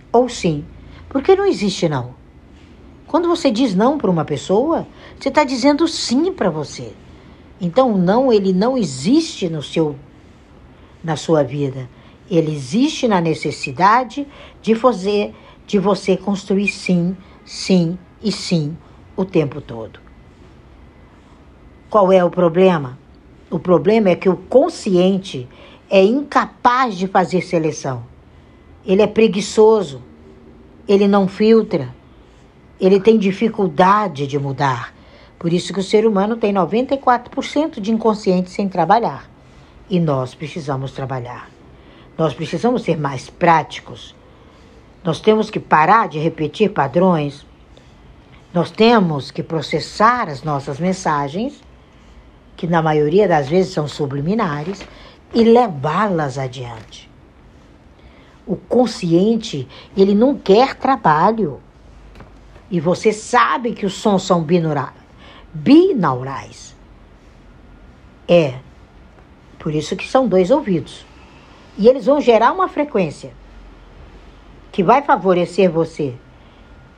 ou 0.10 0.30
sim. 0.30 0.64
Porque 1.10 1.36
não 1.36 1.46
existe 1.46 1.90
não. 1.90 2.16
Quando 3.06 3.28
você 3.28 3.52
diz 3.52 3.76
não 3.76 3.98
para 3.98 4.10
uma 4.10 4.24
pessoa, 4.24 4.88
você 5.20 5.28
está 5.28 5.44
dizendo 5.44 5.86
sim 5.86 6.32
para 6.32 6.50
você. 6.50 6.94
Então, 7.60 7.98
não, 7.98 8.32
ele 8.32 8.54
não 8.54 8.78
existe 8.78 9.50
no 9.50 9.62
seu, 9.62 9.98
na 11.04 11.18
sua 11.18 11.44
vida. 11.44 11.90
Ele 12.32 12.54
existe 12.54 13.06
na 13.06 13.20
necessidade 13.20 14.26
de 14.62 14.76
fazer, 14.76 15.36
de 15.68 15.78
você 15.78 16.16
construir 16.16 16.70
sim, 16.70 17.18
sim 17.44 18.00
e 18.24 18.32
sim 18.32 18.78
o 19.14 19.26
tempo 19.26 19.60
todo. 19.60 20.00
Qual 21.90 22.14
é 22.14 22.24
o 22.24 22.30
problema? 22.30 22.99
O 23.50 23.58
problema 23.58 24.10
é 24.10 24.16
que 24.16 24.30
o 24.30 24.38
consciente 24.38 25.48
é 25.90 26.04
incapaz 26.04 26.96
de 26.96 27.08
fazer 27.08 27.42
seleção. 27.42 28.04
Ele 28.86 29.02
é 29.02 29.08
preguiçoso, 29.08 30.02
ele 30.88 31.08
não 31.08 31.28
filtra, 31.28 31.94
ele 32.80 33.00
tem 33.00 33.18
dificuldade 33.18 34.28
de 34.28 34.38
mudar. 34.38 34.94
Por 35.38 35.52
isso 35.52 35.74
que 35.74 35.80
o 35.80 35.84
ser 35.84 36.06
humano 36.06 36.36
tem 36.36 36.54
94% 36.54 37.80
de 37.80 37.92
inconsciente 37.92 38.50
sem 38.50 38.70
trabalhar. 38.70 39.30
E 39.90 40.00
nós 40.00 40.36
precisamos 40.36 40.92
trabalhar. 40.92 41.50
Nós 42.18 42.34
precisamos 42.34 42.84
ser 42.84 43.00
mais 43.00 43.30
práticos. 43.30 44.16
Nós 45.04 45.20
temos 45.22 45.50
que 45.50 45.60
parar 45.60 46.10
de 46.10 46.20
repetir 46.20 46.72
padrões. 46.72 47.46
Nós 48.54 48.70
temos 48.70 49.32
que 49.32 49.42
processar 49.42 50.28
as 50.28 50.44
nossas 50.44 50.80
mensagens, 50.80 51.62
que 52.60 52.68
na 52.68 52.82
maioria 52.82 53.26
das 53.26 53.48
vezes 53.48 53.72
são 53.72 53.88
subliminares, 53.88 54.86
e 55.34 55.46
levá-las 55.46 56.38
adiante. 56.38 57.10
O 58.46 58.58
consciente, 58.58 59.66
ele 59.96 60.14
não 60.14 60.38
quer 60.38 60.76
trabalho. 60.76 61.62
E 62.70 62.78
você 62.82 63.14
sabe 63.14 63.72
que 63.72 63.86
os 63.86 63.94
sons 63.94 64.24
são 64.24 64.46
binaurais. 65.54 66.76
É. 68.28 68.56
Por 69.58 69.74
isso 69.74 69.96
que 69.96 70.06
são 70.06 70.28
dois 70.28 70.52
ouvidos. 70.52 71.06
E 71.78 71.88
eles 71.88 72.08
vão 72.08 72.20
gerar 72.20 72.52
uma 72.52 72.68
frequência 72.68 73.32
que 74.70 74.84
vai 74.84 75.02
favorecer 75.02 75.72
você. 75.72 76.14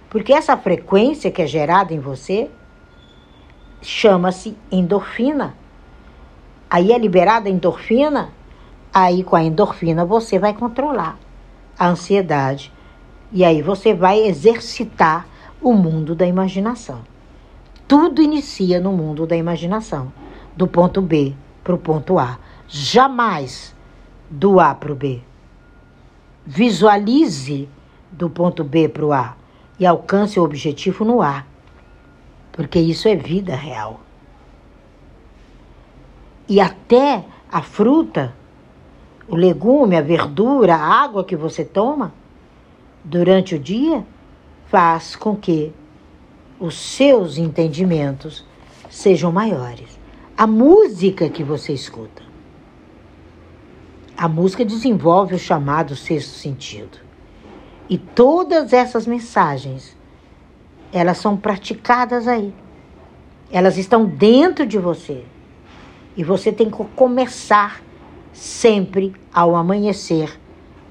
Porque 0.09 0.33
essa 0.33 0.57
frequência 0.57 1.29
que 1.29 1.43
é 1.43 1.45
gerada 1.45 1.93
em 1.93 1.99
você 1.99 2.49
chama-se 3.81 4.55
endorfina. 4.71 5.55
Aí 6.69 6.91
é 6.91 6.97
liberada 6.97 7.49
a 7.49 7.51
endorfina, 7.51 8.29
aí 8.93 9.23
com 9.23 9.35
a 9.35 9.43
endorfina 9.43 10.05
você 10.05 10.39
vai 10.39 10.53
controlar 10.53 11.17
a 11.77 11.87
ansiedade. 11.87 12.71
E 13.31 13.43
aí 13.43 13.61
você 13.61 13.93
vai 13.93 14.19
exercitar 14.19 15.27
o 15.61 15.73
mundo 15.73 16.15
da 16.15 16.25
imaginação. 16.25 17.01
Tudo 17.87 18.21
inicia 18.21 18.79
no 18.79 18.91
mundo 18.91 19.25
da 19.25 19.35
imaginação, 19.35 20.11
do 20.55 20.67
ponto 20.67 21.01
B 21.01 21.33
para 21.63 21.75
o 21.75 21.77
ponto 21.77 22.17
A. 22.17 22.37
Jamais 22.67 23.75
do 24.29 24.59
A 24.59 24.73
para 24.73 24.91
o 24.91 24.95
B. 24.95 25.21
Visualize 26.45 27.67
do 28.11 28.29
ponto 28.29 28.63
B 28.63 28.87
para 28.87 29.05
o 29.05 29.11
A 29.11 29.35
e 29.79 29.85
alcance 29.85 30.39
o 30.39 30.43
objetivo 30.43 31.03
no 31.03 31.21
A, 31.21 31.45
porque 32.51 32.79
isso 32.79 33.07
é 33.07 33.15
vida 33.15 33.55
real. 33.55 34.01
E 36.47 36.59
até 36.59 37.23
a 37.51 37.61
fruta 37.61 38.33
o 39.31 39.35
legume, 39.37 39.95
a 39.95 40.01
verdura, 40.01 40.75
a 40.75 41.03
água 41.03 41.23
que 41.23 41.37
você 41.37 41.63
toma 41.63 42.13
durante 43.01 43.55
o 43.55 43.59
dia 43.59 44.05
faz 44.67 45.15
com 45.15 45.37
que 45.37 45.73
os 46.59 46.75
seus 46.75 47.37
entendimentos 47.37 48.45
sejam 48.89 49.31
maiores. 49.31 49.97
A 50.37 50.45
música 50.45 51.29
que 51.29 51.45
você 51.45 51.71
escuta. 51.71 52.21
A 54.17 54.27
música 54.27 54.65
desenvolve 54.65 55.35
o 55.35 55.39
chamado 55.39 55.95
sexto 55.95 56.35
sentido. 56.35 56.97
E 57.89 57.97
todas 57.97 58.73
essas 58.73 59.07
mensagens, 59.07 59.95
elas 60.91 61.17
são 61.17 61.37
praticadas 61.37 62.27
aí. 62.27 62.53
Elas 63.51 63.77
estão 63.77 64.05
dentro 64.05 64.65
de 64.65 64.77
você. 64.77 65.23
E 66.15 66.23
você 66.23 66.51
tem 66.51 66.69
que 66.69 66.83
começar 66.95 67.81
sempre 68.33 69.13
ao 69.33 69.55
amanhecer 69.55 70.39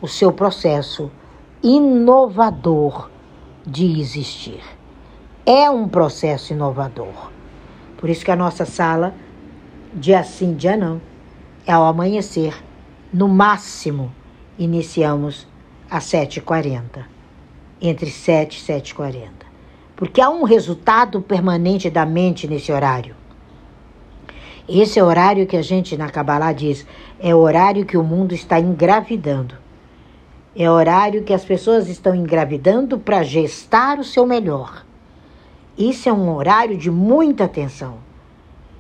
o 0.01 0.09
seu 0.09 0.33
processo 0.33 1.11
inovador 1.63 3.11
de 3.67 4.01
existir. 4.01 4.63
É 5.45 5.71
um 5.71 5.89
processo 5.89 6.53
inovador. 6.53 7.31
Por 7.99 8.09
isso 8.09 8.25
que 8.25 8.31
a 8.31 8.37
nossa 8.37 8.65
sala, 8.65 9.15
dia 9.93 10.23
sim, 10.25 10.55
dia 10.55 10.77
não, 10.77 11.01
é 11.67 11.73
ao 11.73 11.85
amanhecer. 11.85 12.55
No 13.13 13.29
máximo, 13.29 14.13
iniciamos 14.59 15.47
às 15.91 16.05
7h40. 16.05 17.05
Entre 17.81 18.11
7 18.11 18.57
e 18.57 18.63
7h40. 18.63 19.40
Porque 20.01 20.23
há 20.23 20.31
um 20.31 20.45
resultado 20.45 21.21
permanente 21.21 21.91
da 21.91 22.07
mente 22.07 22.49
nesse 22.49 22.73
horário. 22.73 23.15
Esse 24.67 24.99
é 24.99 25.05
o 25.05 25.07
horário 25.07 25.47
que 25.47 25.59
a 25.59 25.63
gente 25.63 25.95
na 25.95 26.09
Kabbalah 26.09 26.55
diz, 26.55 26.87
é 27.21 27.35
o 27.35 27.39
horário 27.39 27.85
que 27.85 27.99
o 27.99 28.03
mundo 28.03 28.35
está 28.35 28.59
engravidando. 28.59 29.57
É 30.57 30.71
o 30.71 30.73
horário 30.73 31.23
que 31.23 31.35
as 31.35 31.45
pessoas 31.45 31.87
estão 31.87 32.15
engravidando 32.15 32.99
para 32.99 33.23
gestar 33.23 33.99
o 33.99 34.05
seu 34.05 34.25
melhor. 34.25 34.87
Isso 35.77 36.09
é 36.09 36.13
um 36.13 36.35
horário 36.35 36.79
de 36.79 36.91
muita 36.91 37.45
atenção. 37.45 37.99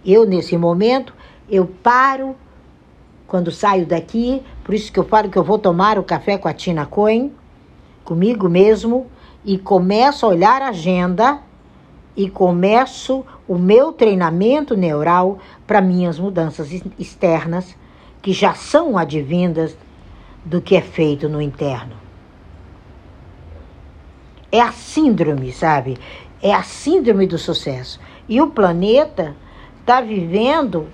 Eu, 0.03 0.25
nesse 0.25 0.57
momento, 0.57 1.13
eu 1.51 1.67
paro 1.67 2.35
quando 3.27 3.51
saio 3.51 3.85
daqui, 3.85 4.43
por 4.65 4.75
isso 4.75 4.91
que 4.91 4.99
eu 4.99 5.05
falo 5.05 5.29
que 5.29 5.37
eu 5.37 5.45
vou 5.45 5.59
tomar 5.59 5.99
o 5.99 6.03
café 6.03 6.39
com 6.39 6.49
a 6.49 6.55
Tina 6.55 6.87
Cohen, 6.87 7.31
comigo 8.05 8.49
mesmo, 8.49 9.07
e 9.45 9.59
começo 9.59 10.27
a 10.27 10.29
olhar 10.29 10.63
a 10.63 10.69
agenda 10.69 11.41
e 12.17 12.29
começo 12.29 13.25
o 13.49 13.57
meu 13.57 13.93
treinamento 13.93 14.77
neural 14.77 15.39
para 15.67 15.81
minhas 15.81 16.19
mudanças 16.19 16.71
externas, 16.99 17.77
que 18.21 18.33
já 18.33 18.55
são 18.55 18.99
advindas 18.99 19.77
do 20.45 20.61
que 20.61 20.77
é 20.77 20.83
feito 20.83 21.29
no 21.29 21.41
interno. 21.41 21.95
É 24.53 24.61
a 24.61 24.73
síndrome, 24.73 25.53
sabe? 25.53 25.97
É 26.43 26.53
a 26.53 26.63
síndrome 26.63 27.27
do 27.27 27.39
sucesso. 27.39 28.01
E 28.29 28.41
o 28.41 28.51
planeta 28.51 29.37
está 29.81 30.01
vivendo, 30.01 30.89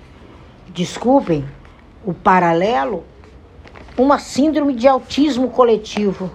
desculpem 0.69 1.45
o 2.05 2.13
paralelo, 2.13 3.03
uma 3.97 4.19
síndrome 4.19 4.73
de 4.73 4.87
autismo 4.87 5.49
coletivo. 5.49 6.29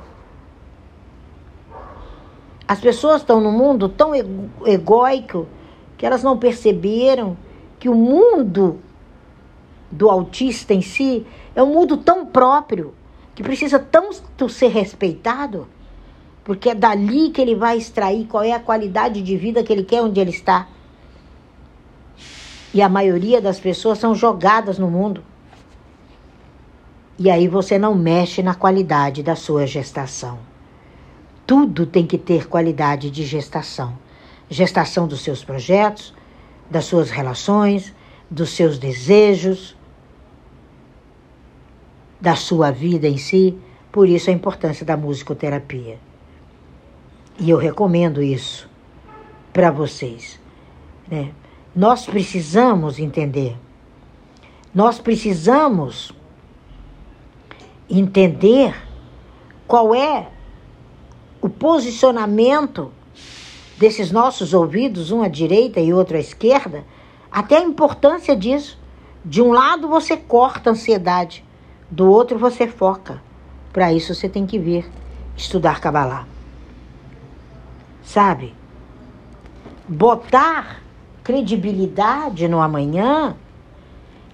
As 2.72 2.80
pessoas 2.80 3.20
estão 3.20 3.38
num 3.38 3.52
mundo 3.52 3.87
tão 3.87 4.12
egóico 4.64 5.46
que 5.98 6.06
elas 6.06 6.22
não 6.22 6.38
perceberam 6.38 7.37
que 7.78 7.87
o 7.87 7.94
mundo 7.94 8.80
do 9.90 10.08
autista 10.08 10.72
em 10.72 10.80
si 10.80 11.26
é 11.54 11.62
um 11.62 11.66
mundo 11.66 11.98
tão 11.98 12.24
próprio 12.24 12.94
que 13.35 13.42
precisa 13.42 13.78
tanto 13.78 14.48
ser 14.48 14.68
respeitado, 14.68 15.68
porque 16.42 16.70
é 16.70 16.74
dali 16.74 17.28
que 17.28 17.42
ele 17.42 17.54
vai 17.54 17.76
extrair 17.76 18.24
qual 18.24 18.42
é 18.42 18.52
a 18.52 18.58
qualidade 18.58 19.20
de 19.20 19.37
vida 19.37 19.62
que 19.62 19.70
ele 19.70 19.85
quer 19.85 20.00
onde 20.00 20.18
ele 20.18 20.30
está. 20.30 20.66
E 22.72 22.80
a 22.80 22.88
maioria 22.88 23.38
das 23.38 23.61
pessoas 23.61 23.98
são 23.98 24.14
jogadas 24.14 24.78
no 24.78 24.90
mundo. 24.90 25.22
E 27.18 27.30
aí 27.30 27.48
você 27.48 27.78
não 27.78 27.94
mexe 27.94 28.42
na 28.42 28.54
qualidade 28.54 29.22
da 29.22 29.37
sua 29.37 29.66
gestação. 29.66 30.52
Tudo 31.46 31.87
tem 31.87 32.07
que 32.07 32.18
ter 32.18 32.48
qualidade 32.48 33.11
de 33.11 33.24
gestação. 33.24 33.98
Gestação 34.48 35.07
dos 35.07 35.22
seus 35.22 35.44
projetos, 35.44 36.14
das 36.70 36.85
suas 36.85 37.11
relações, 37.11 37.94
dos 38.31 38.50
seus 38.50 38.78
desejos, 38.78 39.76
da 42.20 42.37
sua 42.37 42.70
vida 42.70 43.09
em 43.09 43.18
si. 43.18 43.59
Por 43.90 44.09
isso 44.09 44.31
a 44.31 44.33
importância 44.33 44.87
da 44.87 44.96
musicoterapia. 44.96 45.98
E 47.38 47.50
eu 47.50 47.59
recomendo 47.59 48.22
isso 48.22 48.68
para 49.52 49.70
vocês. 49.70 50.40
Né? 51.09 51.33
Nós 51.74 52.07
precisamos 52.07 52.98
entender. 52.98 53.57
Nós 54.74 54.98
precisamos 54.98 56.12
entender 57.88 58.74
qual 59.66 59.94
é 59.94 60.28
o 61.42 61.48
posicionamento 61.48 62.92
desses 63.76 64.12
nossos 64.12 64.55
ouvidos, 64.55 65.11
um 65.11 65.22
à 65.22 65.28
direita 65.28 65.81
e 65.81 65.92
outro 65.92 66.16
à 66.16 66.20
esquerda, 66.20 66.85
até 67.31 67.57
a 67.57 67.62
importância 67.62 68.37
disso. 68.37 68.78
De 69.24 69.42
um 69.42 69.52
lado 69.52 69.88
você 69.88 70.16
corta 70.16 70.70
a 70.70 70.72
ansiedade, 70.72 71.44
do 71.90 72.09
outro 72.09 72.38
você 72.38 72.68
foca. 72.68 73.20
Para 73.72 73.92
isso 73.92 74.14
você 74.14 74.28
tem 74.28 74.46
que 74.46 74.59
vir 74.59 74.88
estudar 75.37 75.81
Kabbalah. 75.81 76.26
Sabe? 78.05 78.55
Botar 79.88 80.81
credibilidade 81.24 82.46
no 82.46 82.61
amanhã 82.61 83.37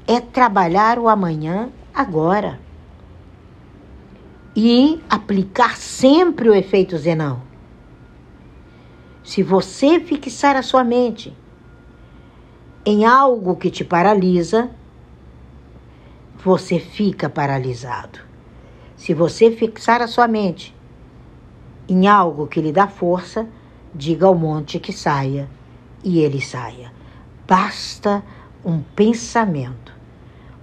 é 0.06 0.20
trabalhar 0.20 0.98
o 0.98 1.08
amanhã 1.08 1.70
agora 1.94 2.67
e 4.60 5.00
aplicar 5.08 5.76
sempre 5.76 6.50
o 6.50 6.54
efeito 6.54 6.98
Zenão. 6.98 7.40
Se 9.22 9.40
você 9.40 10.00
fixar 10.00 10.56
a 10.56 10.64
sua 10.64 10.82
mente 10.82 11.32
em 12.84 13.04
algo 13.04 13.54
que 13.54 13.70
te 13.70 13.84
paralisa, 13.84 14.68
você 16.42 16.80
fica 16.80 17.28
paralisado. 17.28 18.18
Se 18.96 19.14
você 19.14 19.52
fixar 19.52 20.02
a 20.02 20.08
sua 20.08 20.26
mente 20.26 20.74
em 21.88 22.08
algo 22.08 22.48
que 22.48 22.60
lhe 22.60 22.72
dá 22.72 22.88
força, 22.88 23.46
diga 23.94 24.26
ao 24.26 24.34
monte 24.34 24.80
que 24.80 24.92
saia 24.92 25.48
e 26.02 26.18
ele 26.18 26.40
saia. 26.40 26.92
Basta 27.46 28.24
um 28.64 28.82
pensamento. 28.82 29.94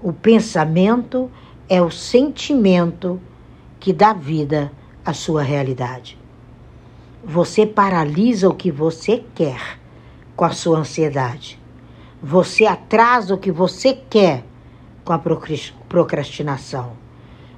O 0.04 0.12
pensamento 0.12 1.32
é 1.70 1.82
o 1.82 1.90
sentimento 1.90 3.22
que 3.86 3.94
dá 3.94 4.14
vida 4.14 4.72
à 5.06 5.14
sua 5.14 5.44
realidade. 5.44 6.18
Você 7.24 7.68
paralisa 7.68 8.50
o 8.50 8.56
que 8.56 8.72
você 8.72 9.24
quer 9.36 9.80
com 10.36 10.44
a 10.44 10.50
sua 10.50 10.80
ansiedade. 10.80 11.60
Você 12.20 12.66
atrasa 12.66 13.36
o 13.36 13.38
que 13.38 13.52
você 13.52 13.94
quer 13.94 14.44
com 15.04 15.14
a 15.14 15.22
procrastinação. 15.88 16.94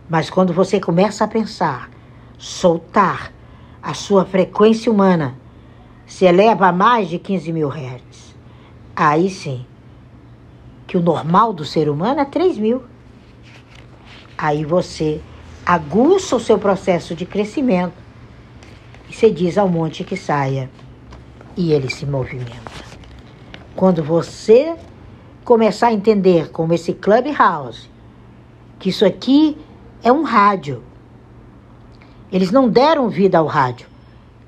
Mas 0.10 0.30
quando 0.30 0.52
você 0.52 0.82
começa 0.82 1.24
a 1.24 1.30
pensar, 1.30 1.90
soltar 2.38 3.32
a 3.82 3.94
sua 3.94 4.26
frequência 4.26 4.92
humana 4.92 5.40
se 6.06 6.26
eleva 6.26 6.68
a 6.68 6.74
mais 6.74 7.08
de 7.08 7.20
15 7.20 7.54
mil 7.54 7.70
hertz, 7.70 8.36
aí 8.94 9.30
sim, 9.30 9.66
que 10.86 10.98
o 10.98 11.02
normal 11.02 11.54
do 11.54 11.64
ser 11.64 11.88
humano 11.88 12.20
é 12.20 12.26
3 12.26 12.58
mil. 12.58 12.84
Aí 14.38 14.66
você 14.66 15.22
aguça 15.68 16.34
o 16.38 16.40
seu 16.40 16.58
processo 16.58 17.14
de 17.14 17.26
crescimento. 17.26 17.94
E 19.10 19.14
você 19.14 19.30
diz 19.30 19.58
ao 19.58 19.68
monte 19.68 20.06
que 20.06 20.16
saia 20.16 20.70
e 21.58 21.74
ele 21.74 21.90
se 21.90 22.06
movimenta. 22.06 22.72
Quando 23.76 24.02
você 24.02 24.78
começar 25.44 25.88
a 25.88 25.94
entender 25.94 26.52
como 26.52 26.74
esse 26.74 26.94
Clubhouse, 26.94 27.90
que 28.80 28.90
isso 28.90 29.06
aqui 29.06 29.58
é 30.02 30.10
um 30.10 30.24
rádio. 30.24 30.82
Eles 32.32 32.50
não 32.50 32.70
deram 32.70 33.10
vida 33.10 33.38
ao 33.38 33.46
rádio. 33.46 33.88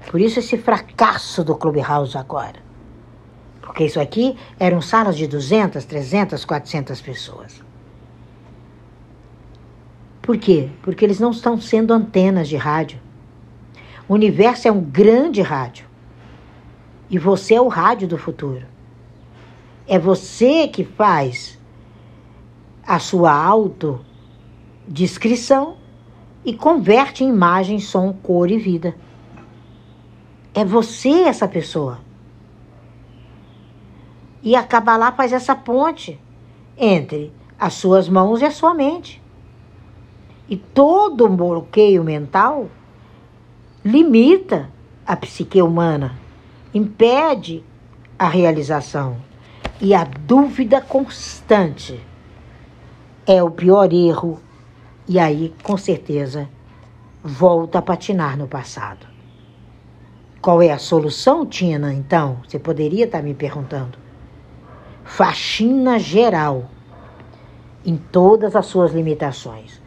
Por 0.10 0.22
isso 0.22 0.40
esse 0.40 0.58
fracasso 0.58 1.44
do 1.44 1.54
Clubhouse 1.56 2.18
agora. 2.18 2.64
Porque 3.62 3.84
isso 3.84 4.00
aqui 4.00 4.38
eram 4.58 4.82
salas 4.82 5.18
de 5.18 5.28
200, 5.28 5.84
300, 5.84 6.46
400 6.46 7.02
pessoas. 7.02 7.69
Por 10.30 10.38
quê? 10.38 10.70
Porque 10.84 11.04
eles 11.04 11.20
não 11.20 11.32
estão 11.32 11.60
sendo 11.60 11.92
antenas 11.92 12.48
de 12.48 12.56
rádio. 12.56 13.00
O 14.08 14.14
universo 14.14 14.68
é 14.68 14.72
um 14.72 14.80
grande 14.80 15.42
rádio. 15.42 15.88
E 17.10 17.18
você 17.18 17.56
é 17.56 17.62
o 17.62 17.68
rádio 17.68 18.08
do 18.08 18.16
futuro. 18.16 18.64
É 19.88 19.98
você 19.98 20.68
que 20.68 20.84
faz 20.84 21.58
a 22.86 23.00
sua 23.00 23.34
autodescrição 23.34 25.78
e 26.46 26.54
converte 26.54 27.24
em 27.24 27.30
imagem, 27.30 27.80
som, 27.80 28.14
cor 28.14 28.52
e 28.52 28.60
vida. 28.60 28.96
É 30.54 30.64
você 30.64 31.24
essa 31.24 31.48
pessoa. 31.48 32.02
E 34.44 34.56
a 34.56 34.62
Kabbalah 34.62 35.12
faz 35.12 35.34
essa 35.34 35.56
ponte 35.56 36.22
entre 36.78 37.34
as 37.60 37.74
suas 37.74 38.08
mãos 38.08 38.44
e 38.44 38.46
a 38.46 38.52
sua 38.52 38.76
mente. 38.76 39.19
E 40.50 40.58
todo 40.58 41.30
bloqueio 41.30 42.04
mental 42.04 42.70
limita 43.86 44.68
a 45.06 45.16
psique 45.16 45.62
humana, 45.62 46.18
impede 46.74 47.64
a 48.18 48.28
realização. 48.28 49.18
E 49.80 49.94
a 49.94 50.04
dúvida 50.04 50.82
constante 50.82 52.04
é 53.28 53.44
o 53.44 53.52
pior 53.52 53.94
erro, 53.94 54.40
e 55.08 55.20
aí, 55.20 55.54
com 55.62 55.78
certeza, 55.78 56.50
volta 57.24 57.78
a 57.78 57.82
patinar 57.84 58.36
no 58.36 58.48
passado. 58.48 59.06
Qual 60.42 60.64
é 60.64 60.72
a 60.72 60.80
solução, 60.80 61.46
Tina? 61.46 61.94
Então, 61.94 62.40
você 62.44 62.58
poderia 62.58 63.06
estar 63.06 63.22
me 63.22 63.36
perguntando. 63.36 64.00
Faxina 65.04 66.00
geral, 66.00 66.66
em 67.86 67.98
todas 67.98 68.56
as 68.56 68.66
suas 68.66 68.92
limitações 68.94 69.79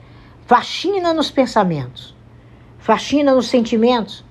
faxina 0.52 1.14
nos 1.14 1.30
pensamentos, 1.30 2.14
faxina 2.78 3.34
nos 3.34 3.48
sentimentos, 3.48 4.22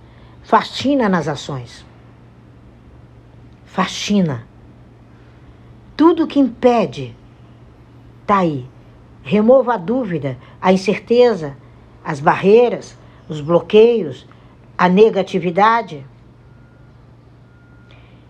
faxina 0.43 1.09
nas 1.09 1.27
ações. 1.27 1.83
Faxina. 3.65 4.45
Tudo 5.97 6.27
que 6.27 6.39
impede 6.39 7.17
está 8.21 8.37
aí. 8.37 8.69
Remova 9.23 9.73
a 9.73 9.77
dúvida, 9.77 10.37
a 10.61 10.71
incerteza, 10.71 11.57
as 12.05 12.19
barreiras, 12.19 12.95
os 13.27 13.41
bloqueios, 13.41 14.27
a 14.77 14.87
negatividade. 14.87 16.05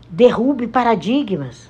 Derrube 0.09 0.65
paradigmas. 0.65 1.69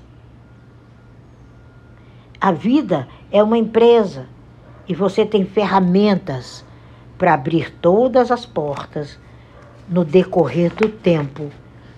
A 2.39 2.51
vida 2.51 3.07
é 3.31 3.41
uma 3.41 3.57
empresa 3.57 4.29
e 4.91 4.93
você 4.93 5.25
tem 5.25 5.45
ferramentas 5.45 6.65
para 7.17 7.33
abrir 7.33 7.71
todas 7.79 8.29
as 8.29 8.45
portas 8.45 9.17
no 9.87 10.03
decorrer 10.03 10.75
do 10.75 10.89
tempo 10.89 11.49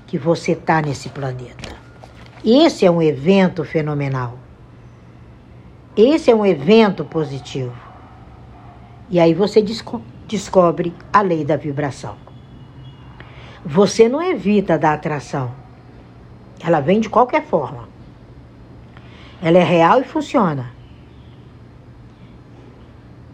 que 0.06 0.16
você 0.16 0.52
está 0.52 0.80
nesse 0.80 1.10
planeta. 1.10 1.76
Esse 2.46 2.86
é 2.86 2.92
um 2.92 3.02
evento 3.02 3.66
fenomenal. 3.66 4.38
Esse 5.98 6.30
é 6.30 6.36
um 6.36 6.46
evento 6.46 7.04
positivo. 7.04 7.74
E 9.10 9.20
aí 9.20 9.34
você 9.34 9.60
desco 9.60 10.00
descobre 10.28 10.94
a 11.12 11.22
lei 11.22 11.44
da 11.44 11.58
vibração. 11.58 12.16
Você 13.66 14.08
não 14.08 14.22
evita 14.22 14.78
da 14.78 14.94
atração. 14.94 15.50
Ela 16.64 16.80
vem 16.80 17.00
de 17.00 17.10
qualquer 17.10 17.44
forma. 17.44 17.90
Ela 19.42 19.58
é 19.58 19.64
real 19.64 20.00
e 20.00 20.04
funciona. 20.04 20.83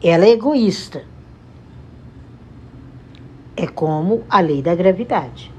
Ela 0.01 0.25
é 0.25 0.29
egoísta. 0.29 1.03
É 3.55 3.67
como 3.67 4.23
a 4.29 4.39
lei 4.39 4.61
da 4.61 4.73
gravidade. 4.73 5.51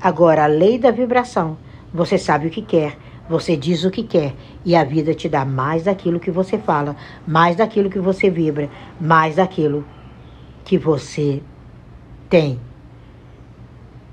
Agora, 0.00 0.44
a 0.44 0.48
lei 0.48 0.76
da 0.76 0.90
vibração. 0.90 1.56
Você 1.94 2.18
sabe 2.18 2.48
o 2.48 2.50
que 2.50 2.62
quer, 2.62 2.96
você 3.28 3.56
diz 3.56 3.84
o 3.84 3.90
que 3.90 4.02
quer 4.02 4.34
e 4.64 4.74
a 4.74 4.82
vida 4.82 5.14
te 5.14 5.28
dá 5.28 5.44
mais 5.44 5.84
daquilo 5.84 6.20
que 6.20 6.30
você 6.30 6.58
fala, 6.58 6.96
mais 7.26 7.56
daquilo 7.56 7.90
que 7.90 7.98
você 7.98 8.28
vibra, 8.28 8.68
mais 9.00 9.36
daquilo 9.36 9.84
que 10.64 10.76
você 10.76 11.42
tem. 12.28 12.60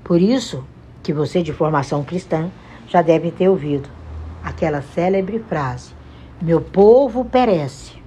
Por 0.04 0.20
isso 0.20 0.64
que 1.02 1.12
você 1.12 1.42
de 1.42 1.52
formação 1.52 2.04
cristã 2.04 2.50
já 2.88 3.02
deve 3.02 3.30
ter 3.30 3.48
ouvido 3.48 3.88
aquela 4.42 4.82
célebre 4.82 5.38
frase: 5.48 5.92
Meu 6.40 6.60
povo 6.60 7.24
perece 7.24 7.97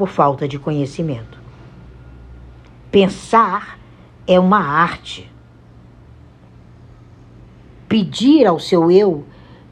por 0.00 0.08
falta 0.08 0.48
de 0.48 0.58
conhecimento. 0.58 1.38
Pensar 2.90 3.78
é 4.26 4.40
uma 4.40 4.58
arte. 4.58 5.30
Pedir 7.86 8.46
ao 8.46 8.58
seu 8.58 8.90
eu 8.90 9.26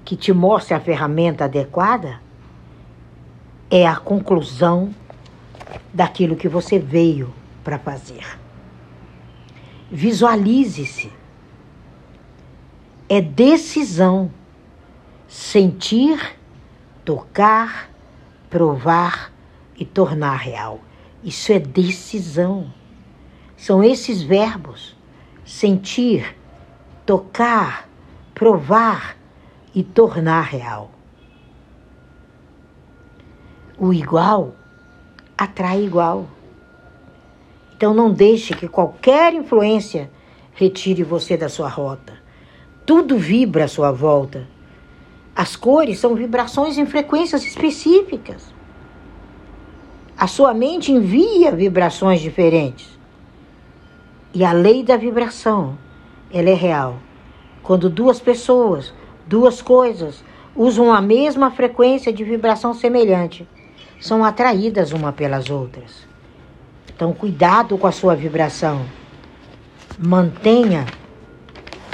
que 0.04 0.14
te 0.14 0.30
mostre 0.30 0.74
a 0.74 0.80
ferramenta 0.80 1.46
adequada 1.46 2.20
é 3.70 3.86
a 3.86 3.96
conclusão 3.96 4.94
daquilo 5.94 6.36
que 6.36 6.46
você 6.46 6.78
veio 6.78 7.32
para 7.64 7.78
fazer. 7.78 8.26
Visualize-se. 9.90 11.10
É 13.08 13.22
decisão. 13.22 14.30
Sentir, 15.26 16.20
tocar, 17.02 17.88
provar 18.50 19.38
e 19.78 19.84
tornar 19.84 20.36
real. 20.36 20.80
Isso 21.22 21.52
é 21.52 21.58
decisão. 21.58 22.72
São 23.56 23.82
esses 23.82 24.22
verbos: 24.22 24.96
sentir, 25.44 26.36
tocar, 27.06 27.88
provar 28.34 29.16
e 29.74 29.82
tornar 29.82 30.42
real. 30.42 30.90
O 33.78 33.92
igual 33.92 34.54
atrai 35.36 35.84
igual. 35.84 36.28
Então 37.76 37.94
não 37.94 38.12
deixe 38.12 38.54
que 38.54 38.66
qualquer 38.66 39.32
influência 39.34 40.10
retire 40.52 41.04
você 41.04 41.36
da 41.36 41.48
sua 41.48 41.68
rota. 41.68 42.18
Tudo 42.84 43.16
vibra 43.16 43.66
à 43.66 43.68
sua 43.68 43.92
volta. 43.92 44.48
As 45.34 45.54
cores 45.54 46.00
são 46.00 46.16
vibrações 46.16 46.76
em 46.76 46.86
frequências 46.86 47.44
específicas. 47.44 48.52
A 50.18 50.26
sua 50.26 50.52
mente 50.52 50.90
envia 50.90 51.52
vibrações 51.52 52.20
diferentes. 52.20 52.98
E 54.35 54.44
a 54.44 54.50
lei 54.50 54.83
da 54.83 54.96
vibração, 54.96 55.78
ela 56.33 56.50
é 56.50 56.54
real. 56.54 56.96
Quando 57.62 57.88
duas 57.88 58.18
pessoas, 58.18 58.92
duas 59.28 59.62
coisas, 59.62 60.24
usam 60.57 60.92
a 60.92 61.00
mesma 61.00 61.52
frequência 61.52 62.12
de 62.12 62.24
vibração 62.24 62.74
semelhante, 62.74 63.48
são 64.00 64.24
atraídas 64.24 64.90
uma 64.90 65.12
pelas 65.12 65.50
outras. 65.50 66.04
Então, 66.92 67.12
cuidado 67.12 67.78
com 67.78 67.87
a 67.87 67.92
sua 67.92 68.16
vibração. 68.16 68.85
Mantenha 69.96 70.85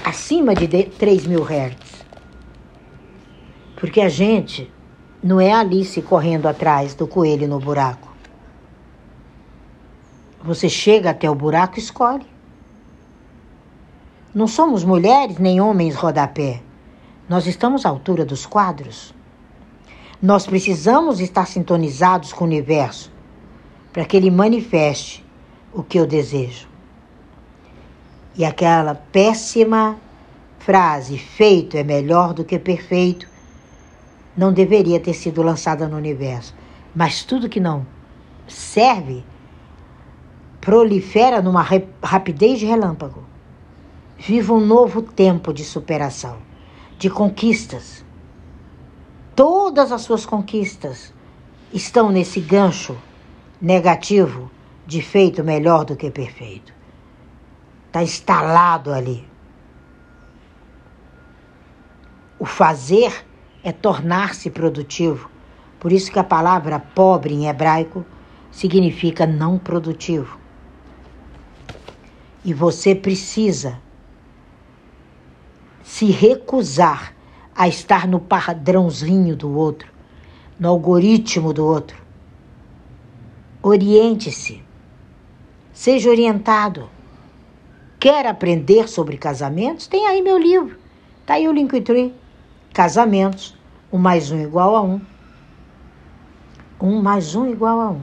acima 0.03 0.55
de 0.55 0.67
3 0.67 1.27
mil 1.27 1.43
hertz. 1.43 2.07
Porque 3.77 4.01
a 4.01 4.09
gente 4.09 4.73
não 5.23 5.39
é 5.39 5.53
Alice 5.53 6.01
correndo 6.01 6.47
atrás 6.47 6.95
do 6.95 7.07
coelho 7.07 7.47
no 7.47 7.61
buraco. 7.61 8.14
Você 10.45 10.69
chega 10.69 11.09
até 11.09 11.31
o 11.31 11.35
buraco 11.35 11.79
e 11.79 11.83
escolhe. 11.83 12.27
Não 14.35 14.47
somos 14.47 14.85
mulheres 14.85 15.39
nem 15.39 15.59
homens 15.59 15.95
rodapé. 15.95 16.61
Nós 17.27 17.47
estamos 17.47 17.87
à 17.87 17.89
altura 17.89 18.27
dos 18.27 18.45
quadros. 18.45 19.15
Nós 20.21 20.47
precisamos 20.47 21.19
estar 21.19 21.47
sintonizados 21.47 22.31
com 22.31 22.45
o 22.45 22.47
universo 22.47 23.11
para 23.91 24.05
que 24.05 24.19
ele 24.19 24.31
manifeste 24.31 25.25
o 25.73 25.83
que 25.83 25.99
eu 25.99 26.07
desejo. 26.07 26.69
E 28.37 28.45
aquela 28.45 28.95
péssima 28.95 29.97
frase, 30.59 31.17
feito 31.17 31.79
é 31.79 31.83
melhor 31.83 32.35
do 32.35 32.45
que 32.45 32.59
perfeito, 32.59 33.27
não 34.37 34.53
deveria 34.53 35.01
ter 35.01 35.15
sido 35.15 35.43
lançada 35.43 35.89
no 35.89 35.97
universo. 35.97 36.55
Mas 36.95 37.25
tudo 37.25 37.49
que 37.49 37.61
não 37.61 37.87
serve 38.47 39.25
prolifera 40.65 41.43
numa 41.43 41.63
rapidez 42.03 42.59
de 42.59 42.65
relâmpago. 42.65 43.23
Viva 44.17 44.55
um 44.55 44.65
novo 44.65 45.03
tempo 45.03 45.53
de 45.53 45.63
superação, 45.63 46.39
de 46.99 47.11
conquistas. 47.11 48.03
Todas 49.37 49.93
as 49.93 50.01
suas 50.01 50.25
conquistas 50.25 51.13
estão 51.71 52.11
nesse 52.11 52.41
gancho 52.41 52.97
negativo 53.61 54.51
de 54.87 55.03
feito 55.03 55.45
melhor 55.45 55.85
do 55.85 55.97
que 55.97 56.11
perfeito. 56.11 56.73
Está 57.89 58.03
instalado 58.03 58.91
ali. 58.91 59.29
O 62.39 62.47
fazer 62.47 63.27
é 63.63 63.71
tornar-se 63.71 64.49
produtivo. 64.49 65.29
Por 65.79 65.93
isso 65.93 66.11
que 66.11 66.19
a 66.19 66.25
palavra 66.25 66.81
pobre 66.81 67.35
em 67.35 67.49
hebraico 67.49 68.05
significa 68.51 69.27
não 69.27 69.59
produtivo. 69.59 70.44
E 72.45 72.53
você 72.53 72.95
precisa 72.95 73.81
se 75.83 76.07
recusar 76.07 77.15
a 77.55 77.69
estar 77.69 78.07
no 78.07 78.21
padrãozinho 78.21 79.37
do 79.37 79.57
outro, 79.57 79.91
no 80.59 80.69
algoritmo 80.69 81.53
do 81.53 81.65
outro. 81.65 81.97
Oriente-se. 83.63 84.63
Seja 85.73 86.11
orientado. 86.11 86.91
Quer 87.99 88.27
aprender 88.27 88.89
sobre 88.89 89.17
casamentos? 89.17 89.87
Tem 89.87 90.07
aí 90.07 90.21
meu 90.21 90.37
livro. 90.37 90.79
Tá 91.25 91.35
aí 91.35 91.49
o 91.49 91.53
Linktree. 91.53 92.15
Casamentos. 92.75 93.57
Um 93.91 93.99
mais 93.99 94.31
um 94.31 94.43
igual 94.43 94.77
a 94.77 94.83
um. 94.83 95.01
Um 96.81 97.01
mais 97.01 97.35
um 97.35 97.49
igual 97.49 97.81
a 97.81 97.91
um. 97.91 98.03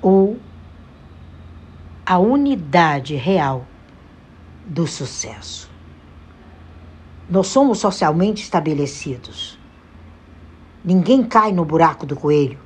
Ou 0.00 0.36
a 2.06 2.18
unidade 2.18 3.16
real 3.16 3.66
do 4.66 4.86
sucesso. 4.86 5.70
Nós 7.28 7.46
somos 7.46 7.78
socialmente 7.78 8.42
estabelecidos. 8.42 9.58
Ninguém 10.84 11.22
cai 11.22 11.52
no 11.52 11.64
buraco 11.64 12.04
do 12.04 12.14
coelho. 12.14 12.58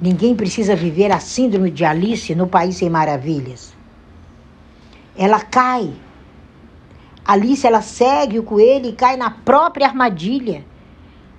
Ninguém 0.00 0.34
precisa 0.34 0.74
viver 0.74 1.12
a 1.12 1.20
síndrome 1.20 1.70
de 1.70 1.84
Alice 1.84 2.34
no 2.34 2.48
País 2.48 2.76
Sem 2.76 2.90
Maravilhas. 2.90 3.72
Ela 5.16 5.40
cai. 5.40 5.92
Alice, 7.24 7.64
ela 7.64 7.80
segue 7.80 8.40
o 8.40 8.42
coelho 8.42 8.86
e 8.86 8.92
cai 8.92 9.16
na 9.16 9.30
própria 9.30 9.86
armadilha. 9.86 10.64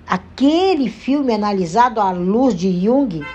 Aquele 0.08 0.90
filme 0.90 1.34
analisado 1.34 2.00
à 2.00 2.12
luz 2.12 2.56
de 2.56 2.72
Jung 2.86 3.26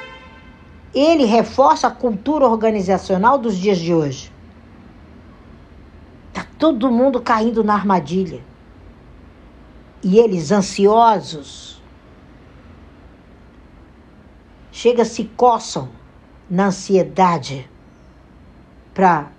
ele 0.94 1.24
reforça 1.24 1.86
a 1.86 1.90
cultura 1.90 2.46
organizacional 2.46 3.38
dos 3.38 3.56
dias 3.56 3.78
de 3.78 3.94
hoje. 3.94 4.32
Está 6.28 6.46
todo 6.58 6.90
mundo 6.90 7.20
caindo 7.20 7.62
na 7.62 7.74
armadilha. 7.74 8.42
E 10.02 10.18
eles 10.18 10.50
ansiosos, 10.50 11.80
chega 14.72 15.04
se 15.04 15.24
coçam 15.36 15.90
na 16.48 16.66
ansiedade 16.66 17.68
para 18.94 19.30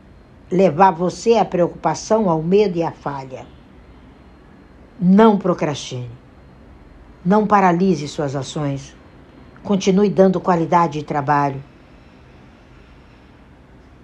levar 0.51 0.91
você 0.91 1.37
à 1.37 1.45
preocupação, 1.45 2.29
ao 2.29 2.41
medo 2.41 2.77
e 2.77 2.83
à 2.83 2.91
falha. 2.91 3.45
Não 4.99 5.37
procrastine. 5.37 6.09
Não 7.25 7.47
paralise 7.47 8.07
suas 8.07 8.35
ações. 8.35 8.95
Continue 9.63 10.09
dando 10.09 10.39
qualidade 10.39 10.99
de 10.99 11.05
trabalho. 11.05 11.63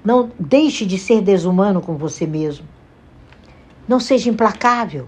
Não 0.03 0.31
deixe 0.39 0.85
de 0.85 0.97
ser 0.97 1.21
desumano 1.21 1.81
com 1.81 1.97
você 1.97 2.25
mesmo. 2.25 2.65
Não 3.87 3.99
seja 3.99 4.29
implacável. 4.29 5.07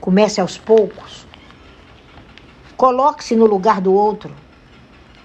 Comece 0.00 0.40
aos 0.40 0.58
poucos. 0.58 1.26
Coloque-se 2.76 3.36
no 3.36 3.46
lugar 3.46 3.80
do 3.80 3.92
outro. 3.92 4.34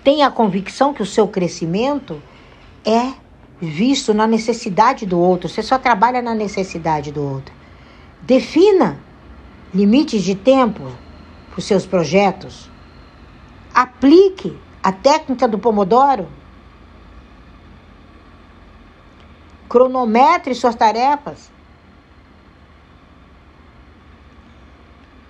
Tenha 0.03 0.27
a 0.27 0.31
convicção 0.31 0.93
que 0.93 1.01
o 1.01 1.05
seu 1.05 1.27
crescimento 1.27 2.21
é 2.85 3.13
visto 3.59 4.13
na 4.13 4.27
necessidade 4.27 5.05
do 5.05 5.19
outro. 5.19 5.49
Você 5.49 5.63
só 5.63 5.77
trabalha 5.77 6.21
na 6.21 6.35
necessidade 6.35 7.11
do 7.11 7.23
outro. 7.23 7.53
Defina 8.21 8.99
limites 9.73 10.23
de 10.23 10.35
tempo 10.35 10.83
para 11.49 11.59
os 11.59 11.65
seus 11.65 11.85
projetos. 11.85 12.69
Aplique 13.77 14.57
a 14.81 14.91
técnica 14.91 15.47
do 15.47 15.59
Pomodoro. 15.59 16.27
Cronometre 19.69 20.55
suas 20.55 20.73
tarefas. 20.73 21.51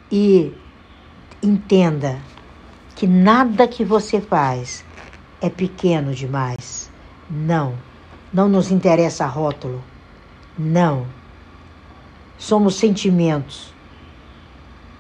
E 0.10 0.54
entenda 1.44 2.22
que 2.96 3.06
nada 3.06 3.68
que 3.68 3.84
você 3.84 4.22
faz 4.22 4.86
é 5.42 5.50
pequeno 5.50 6.16
demais. 6.16 6.90
Não. 7.30 7.78
Não 8.32 8.48
nos 8.48 8.72
interessa 8.72 9.26
rótulo. 9.26 9.84
Não. 10.58 11.06
Somos 12.38 12.76
sentimentos. 12.76 13.74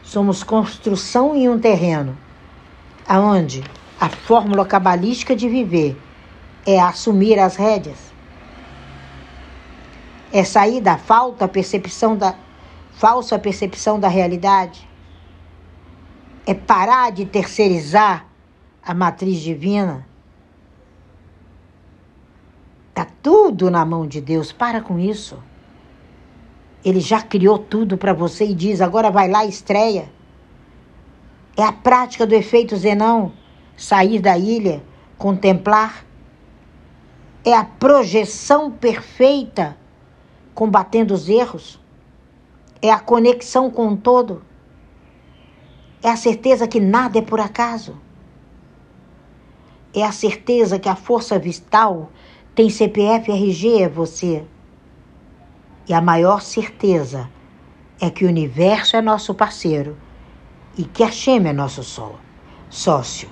Somos 0.03 0.43
construção 0.43 1.33
em 1.33 1.47
um 1.47 1.57
terreno 1.57 2.26
aonde 3.07 3.63
a 3.99 4.09
fórmula 4.09 4.65
cabalística 4.65 5.35
de 5.35 5.47
viver 5.47 5.99
é 6.65 6.79
assumir 6.79 7.39
as 7.39 7.55
rédeas, 7.55 8.11
é 10.31 10.43
sair 10.43 10.81
da 10.81 10.97
falta 10.97 11.47
percepção 11.47 12.17
da 12.17 12.35
falsa 12.91 13.39
percepção 13.39 13.99
da 13.99 14.07
realidade, 14.07 14.87
é 16.45 16.53
parar 16.53 17.11
de 17.11 17.25
terceirizar 17.25 18.25
a 18.83 18.93
matriz 18.93 19.39
divina. 19.39 20.05
Tá 22.93 23.05
tudo 23.21 23.69
na 23.69 23.85
mão 23.85 24.07
de 24.07 24.19
Deus. 24.19 24.51
Para 24.51 24.81
com 24.81 24.97
isso. 24.97 25.37
Ele 26.83 26.99
já 26.99 27.21
criou 27.21 27.59
tudo 27.59 27.97
para 27.97 28.13
você 28.13 28.45
e 28.45 28.55
diz: 28.55 28.81
agora 28.81 29.11
vai 29.11 29.29
lá 29.29 29.45
e 29.45 29.49
estreia. 29.49 30.09
É 31.57 31.63
a 31.63 31.71
prática 31.71 32.27
do 32.27 32.35
efeito 32.35 32.77
Zenão. 32.77 33.33
Sair 33.75 34.19
da 34.19 34.37
ilha, 34.37 34.83
contemplar. 35.17 36.05
É 37.43 37.51
a 37.51 37.63
projeção 37.65 38.69
perfeita, 38.69 39.75
combatendo 40.53 41.15
os 41.15 41.27
erros. 41.27 41.81
É 42.79 42.91
a 42.91 42.99
conexão 42.99 43.71
com 43.71 43.87
o 43.87 43.97
todo. 43.97 44.43
É 46.03 46.09
a 46.09 46.15
certeza 46.15 46.67
que 46.67 46.79
nada 46.79 47.17
é 47.17 47.23
por 47.23 47.39
acaso. 47.39 47.97
É 49.95 50.03
a 50.03 50.11
certeza 50.11 50.77
que 50.77 50.87
a 50.87 50.95
força 50.95 51.39
vital 51.39 52.11
tem 52.53 52.69
CPF 52.69 53.31
RG 53.31 53.81
é 53.81 53.89
você. 53.89 54.45
E 55.87 55.93
a 55.93 56.01
maior 56.01 56.39
certeza 56.41 57.27
é 57.99 58.11
que 58.11 58.25
o 58.25 58.27
universo 58.27 58.95
é 58.95 59.01
nosso 59.01 59.33
parceiro 59.33 59.97
e 60.77 60.83
que 60.83 61.03
a 61.03 61.11
Shem 61.11 61.47
é 61.47 61.53
nosso 61.53 61.83
sol, 61.83 62.19
sócio. 62.69 63.29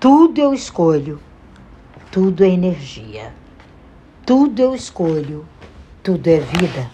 Tudo 0.00 0.40
eu 0.40 0.52
escolho, 0.52 1.20
tudo 2.10 2.44
é 2.44 2.48
energia. 2.48 3.32
Tudo 4.26 4.60
eu 4.60 4.74
escolho, 4.74 5.46
tudo 6.02 6.26
é 6.28 6.38
vida. 6.38 6.90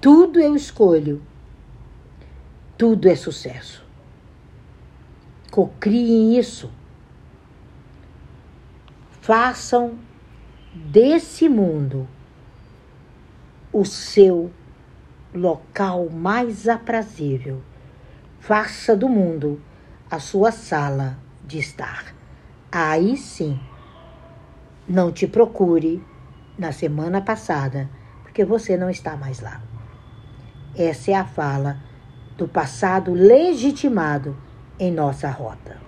Tudo 0.00 0.40
eu 0.40 0.56
escolho, 0.56 1.20
tudo 2.78 3.08
é 3.08 3.14
sucesso. 3.14 3.84
Cocriem 5.50 6.38
isso. 6.38 6.70
Façam 9.20 9.98
desse 10.74 11.48
mundo 11.48 12.08
o 13.72 13.84
seu 13.84 14.50
local 15.34 16.08
mais 16.08 16.68
aprazível. 16.68 17.62
Faça 18.40 18.96
do 18.96 19.06
mundo 19.06 19.60
a 20.10 20.18
sua 20.18 20.50
sala 20.50 21.18
de 21.44 21.58
estar. 21.58 22.14
Aí 22.72 23.14
sim, 23.16 23.60
não 24.88 25.12
te 25.12 25.26
procure 25.26 26.02
na 26.58 26.72
semana 26.72 27.20
passada, 27.20 27.88
porque 28.22 28.42
você 28.42 28.78
não 28.78 28.88
está 28.88 29.14
mais 29.14 29.40
lá. 29.40 29.60
Essa 30.74 31.10
é 31.10 31.14
a 31.14 31.24
fala 31.24 31.82
do 32.38 32.48
passado 32.48 33.12
legitimado 33.12 34.34
em 34.78 34.90
nossa 34.90 35.30
rota. 35.30 35.76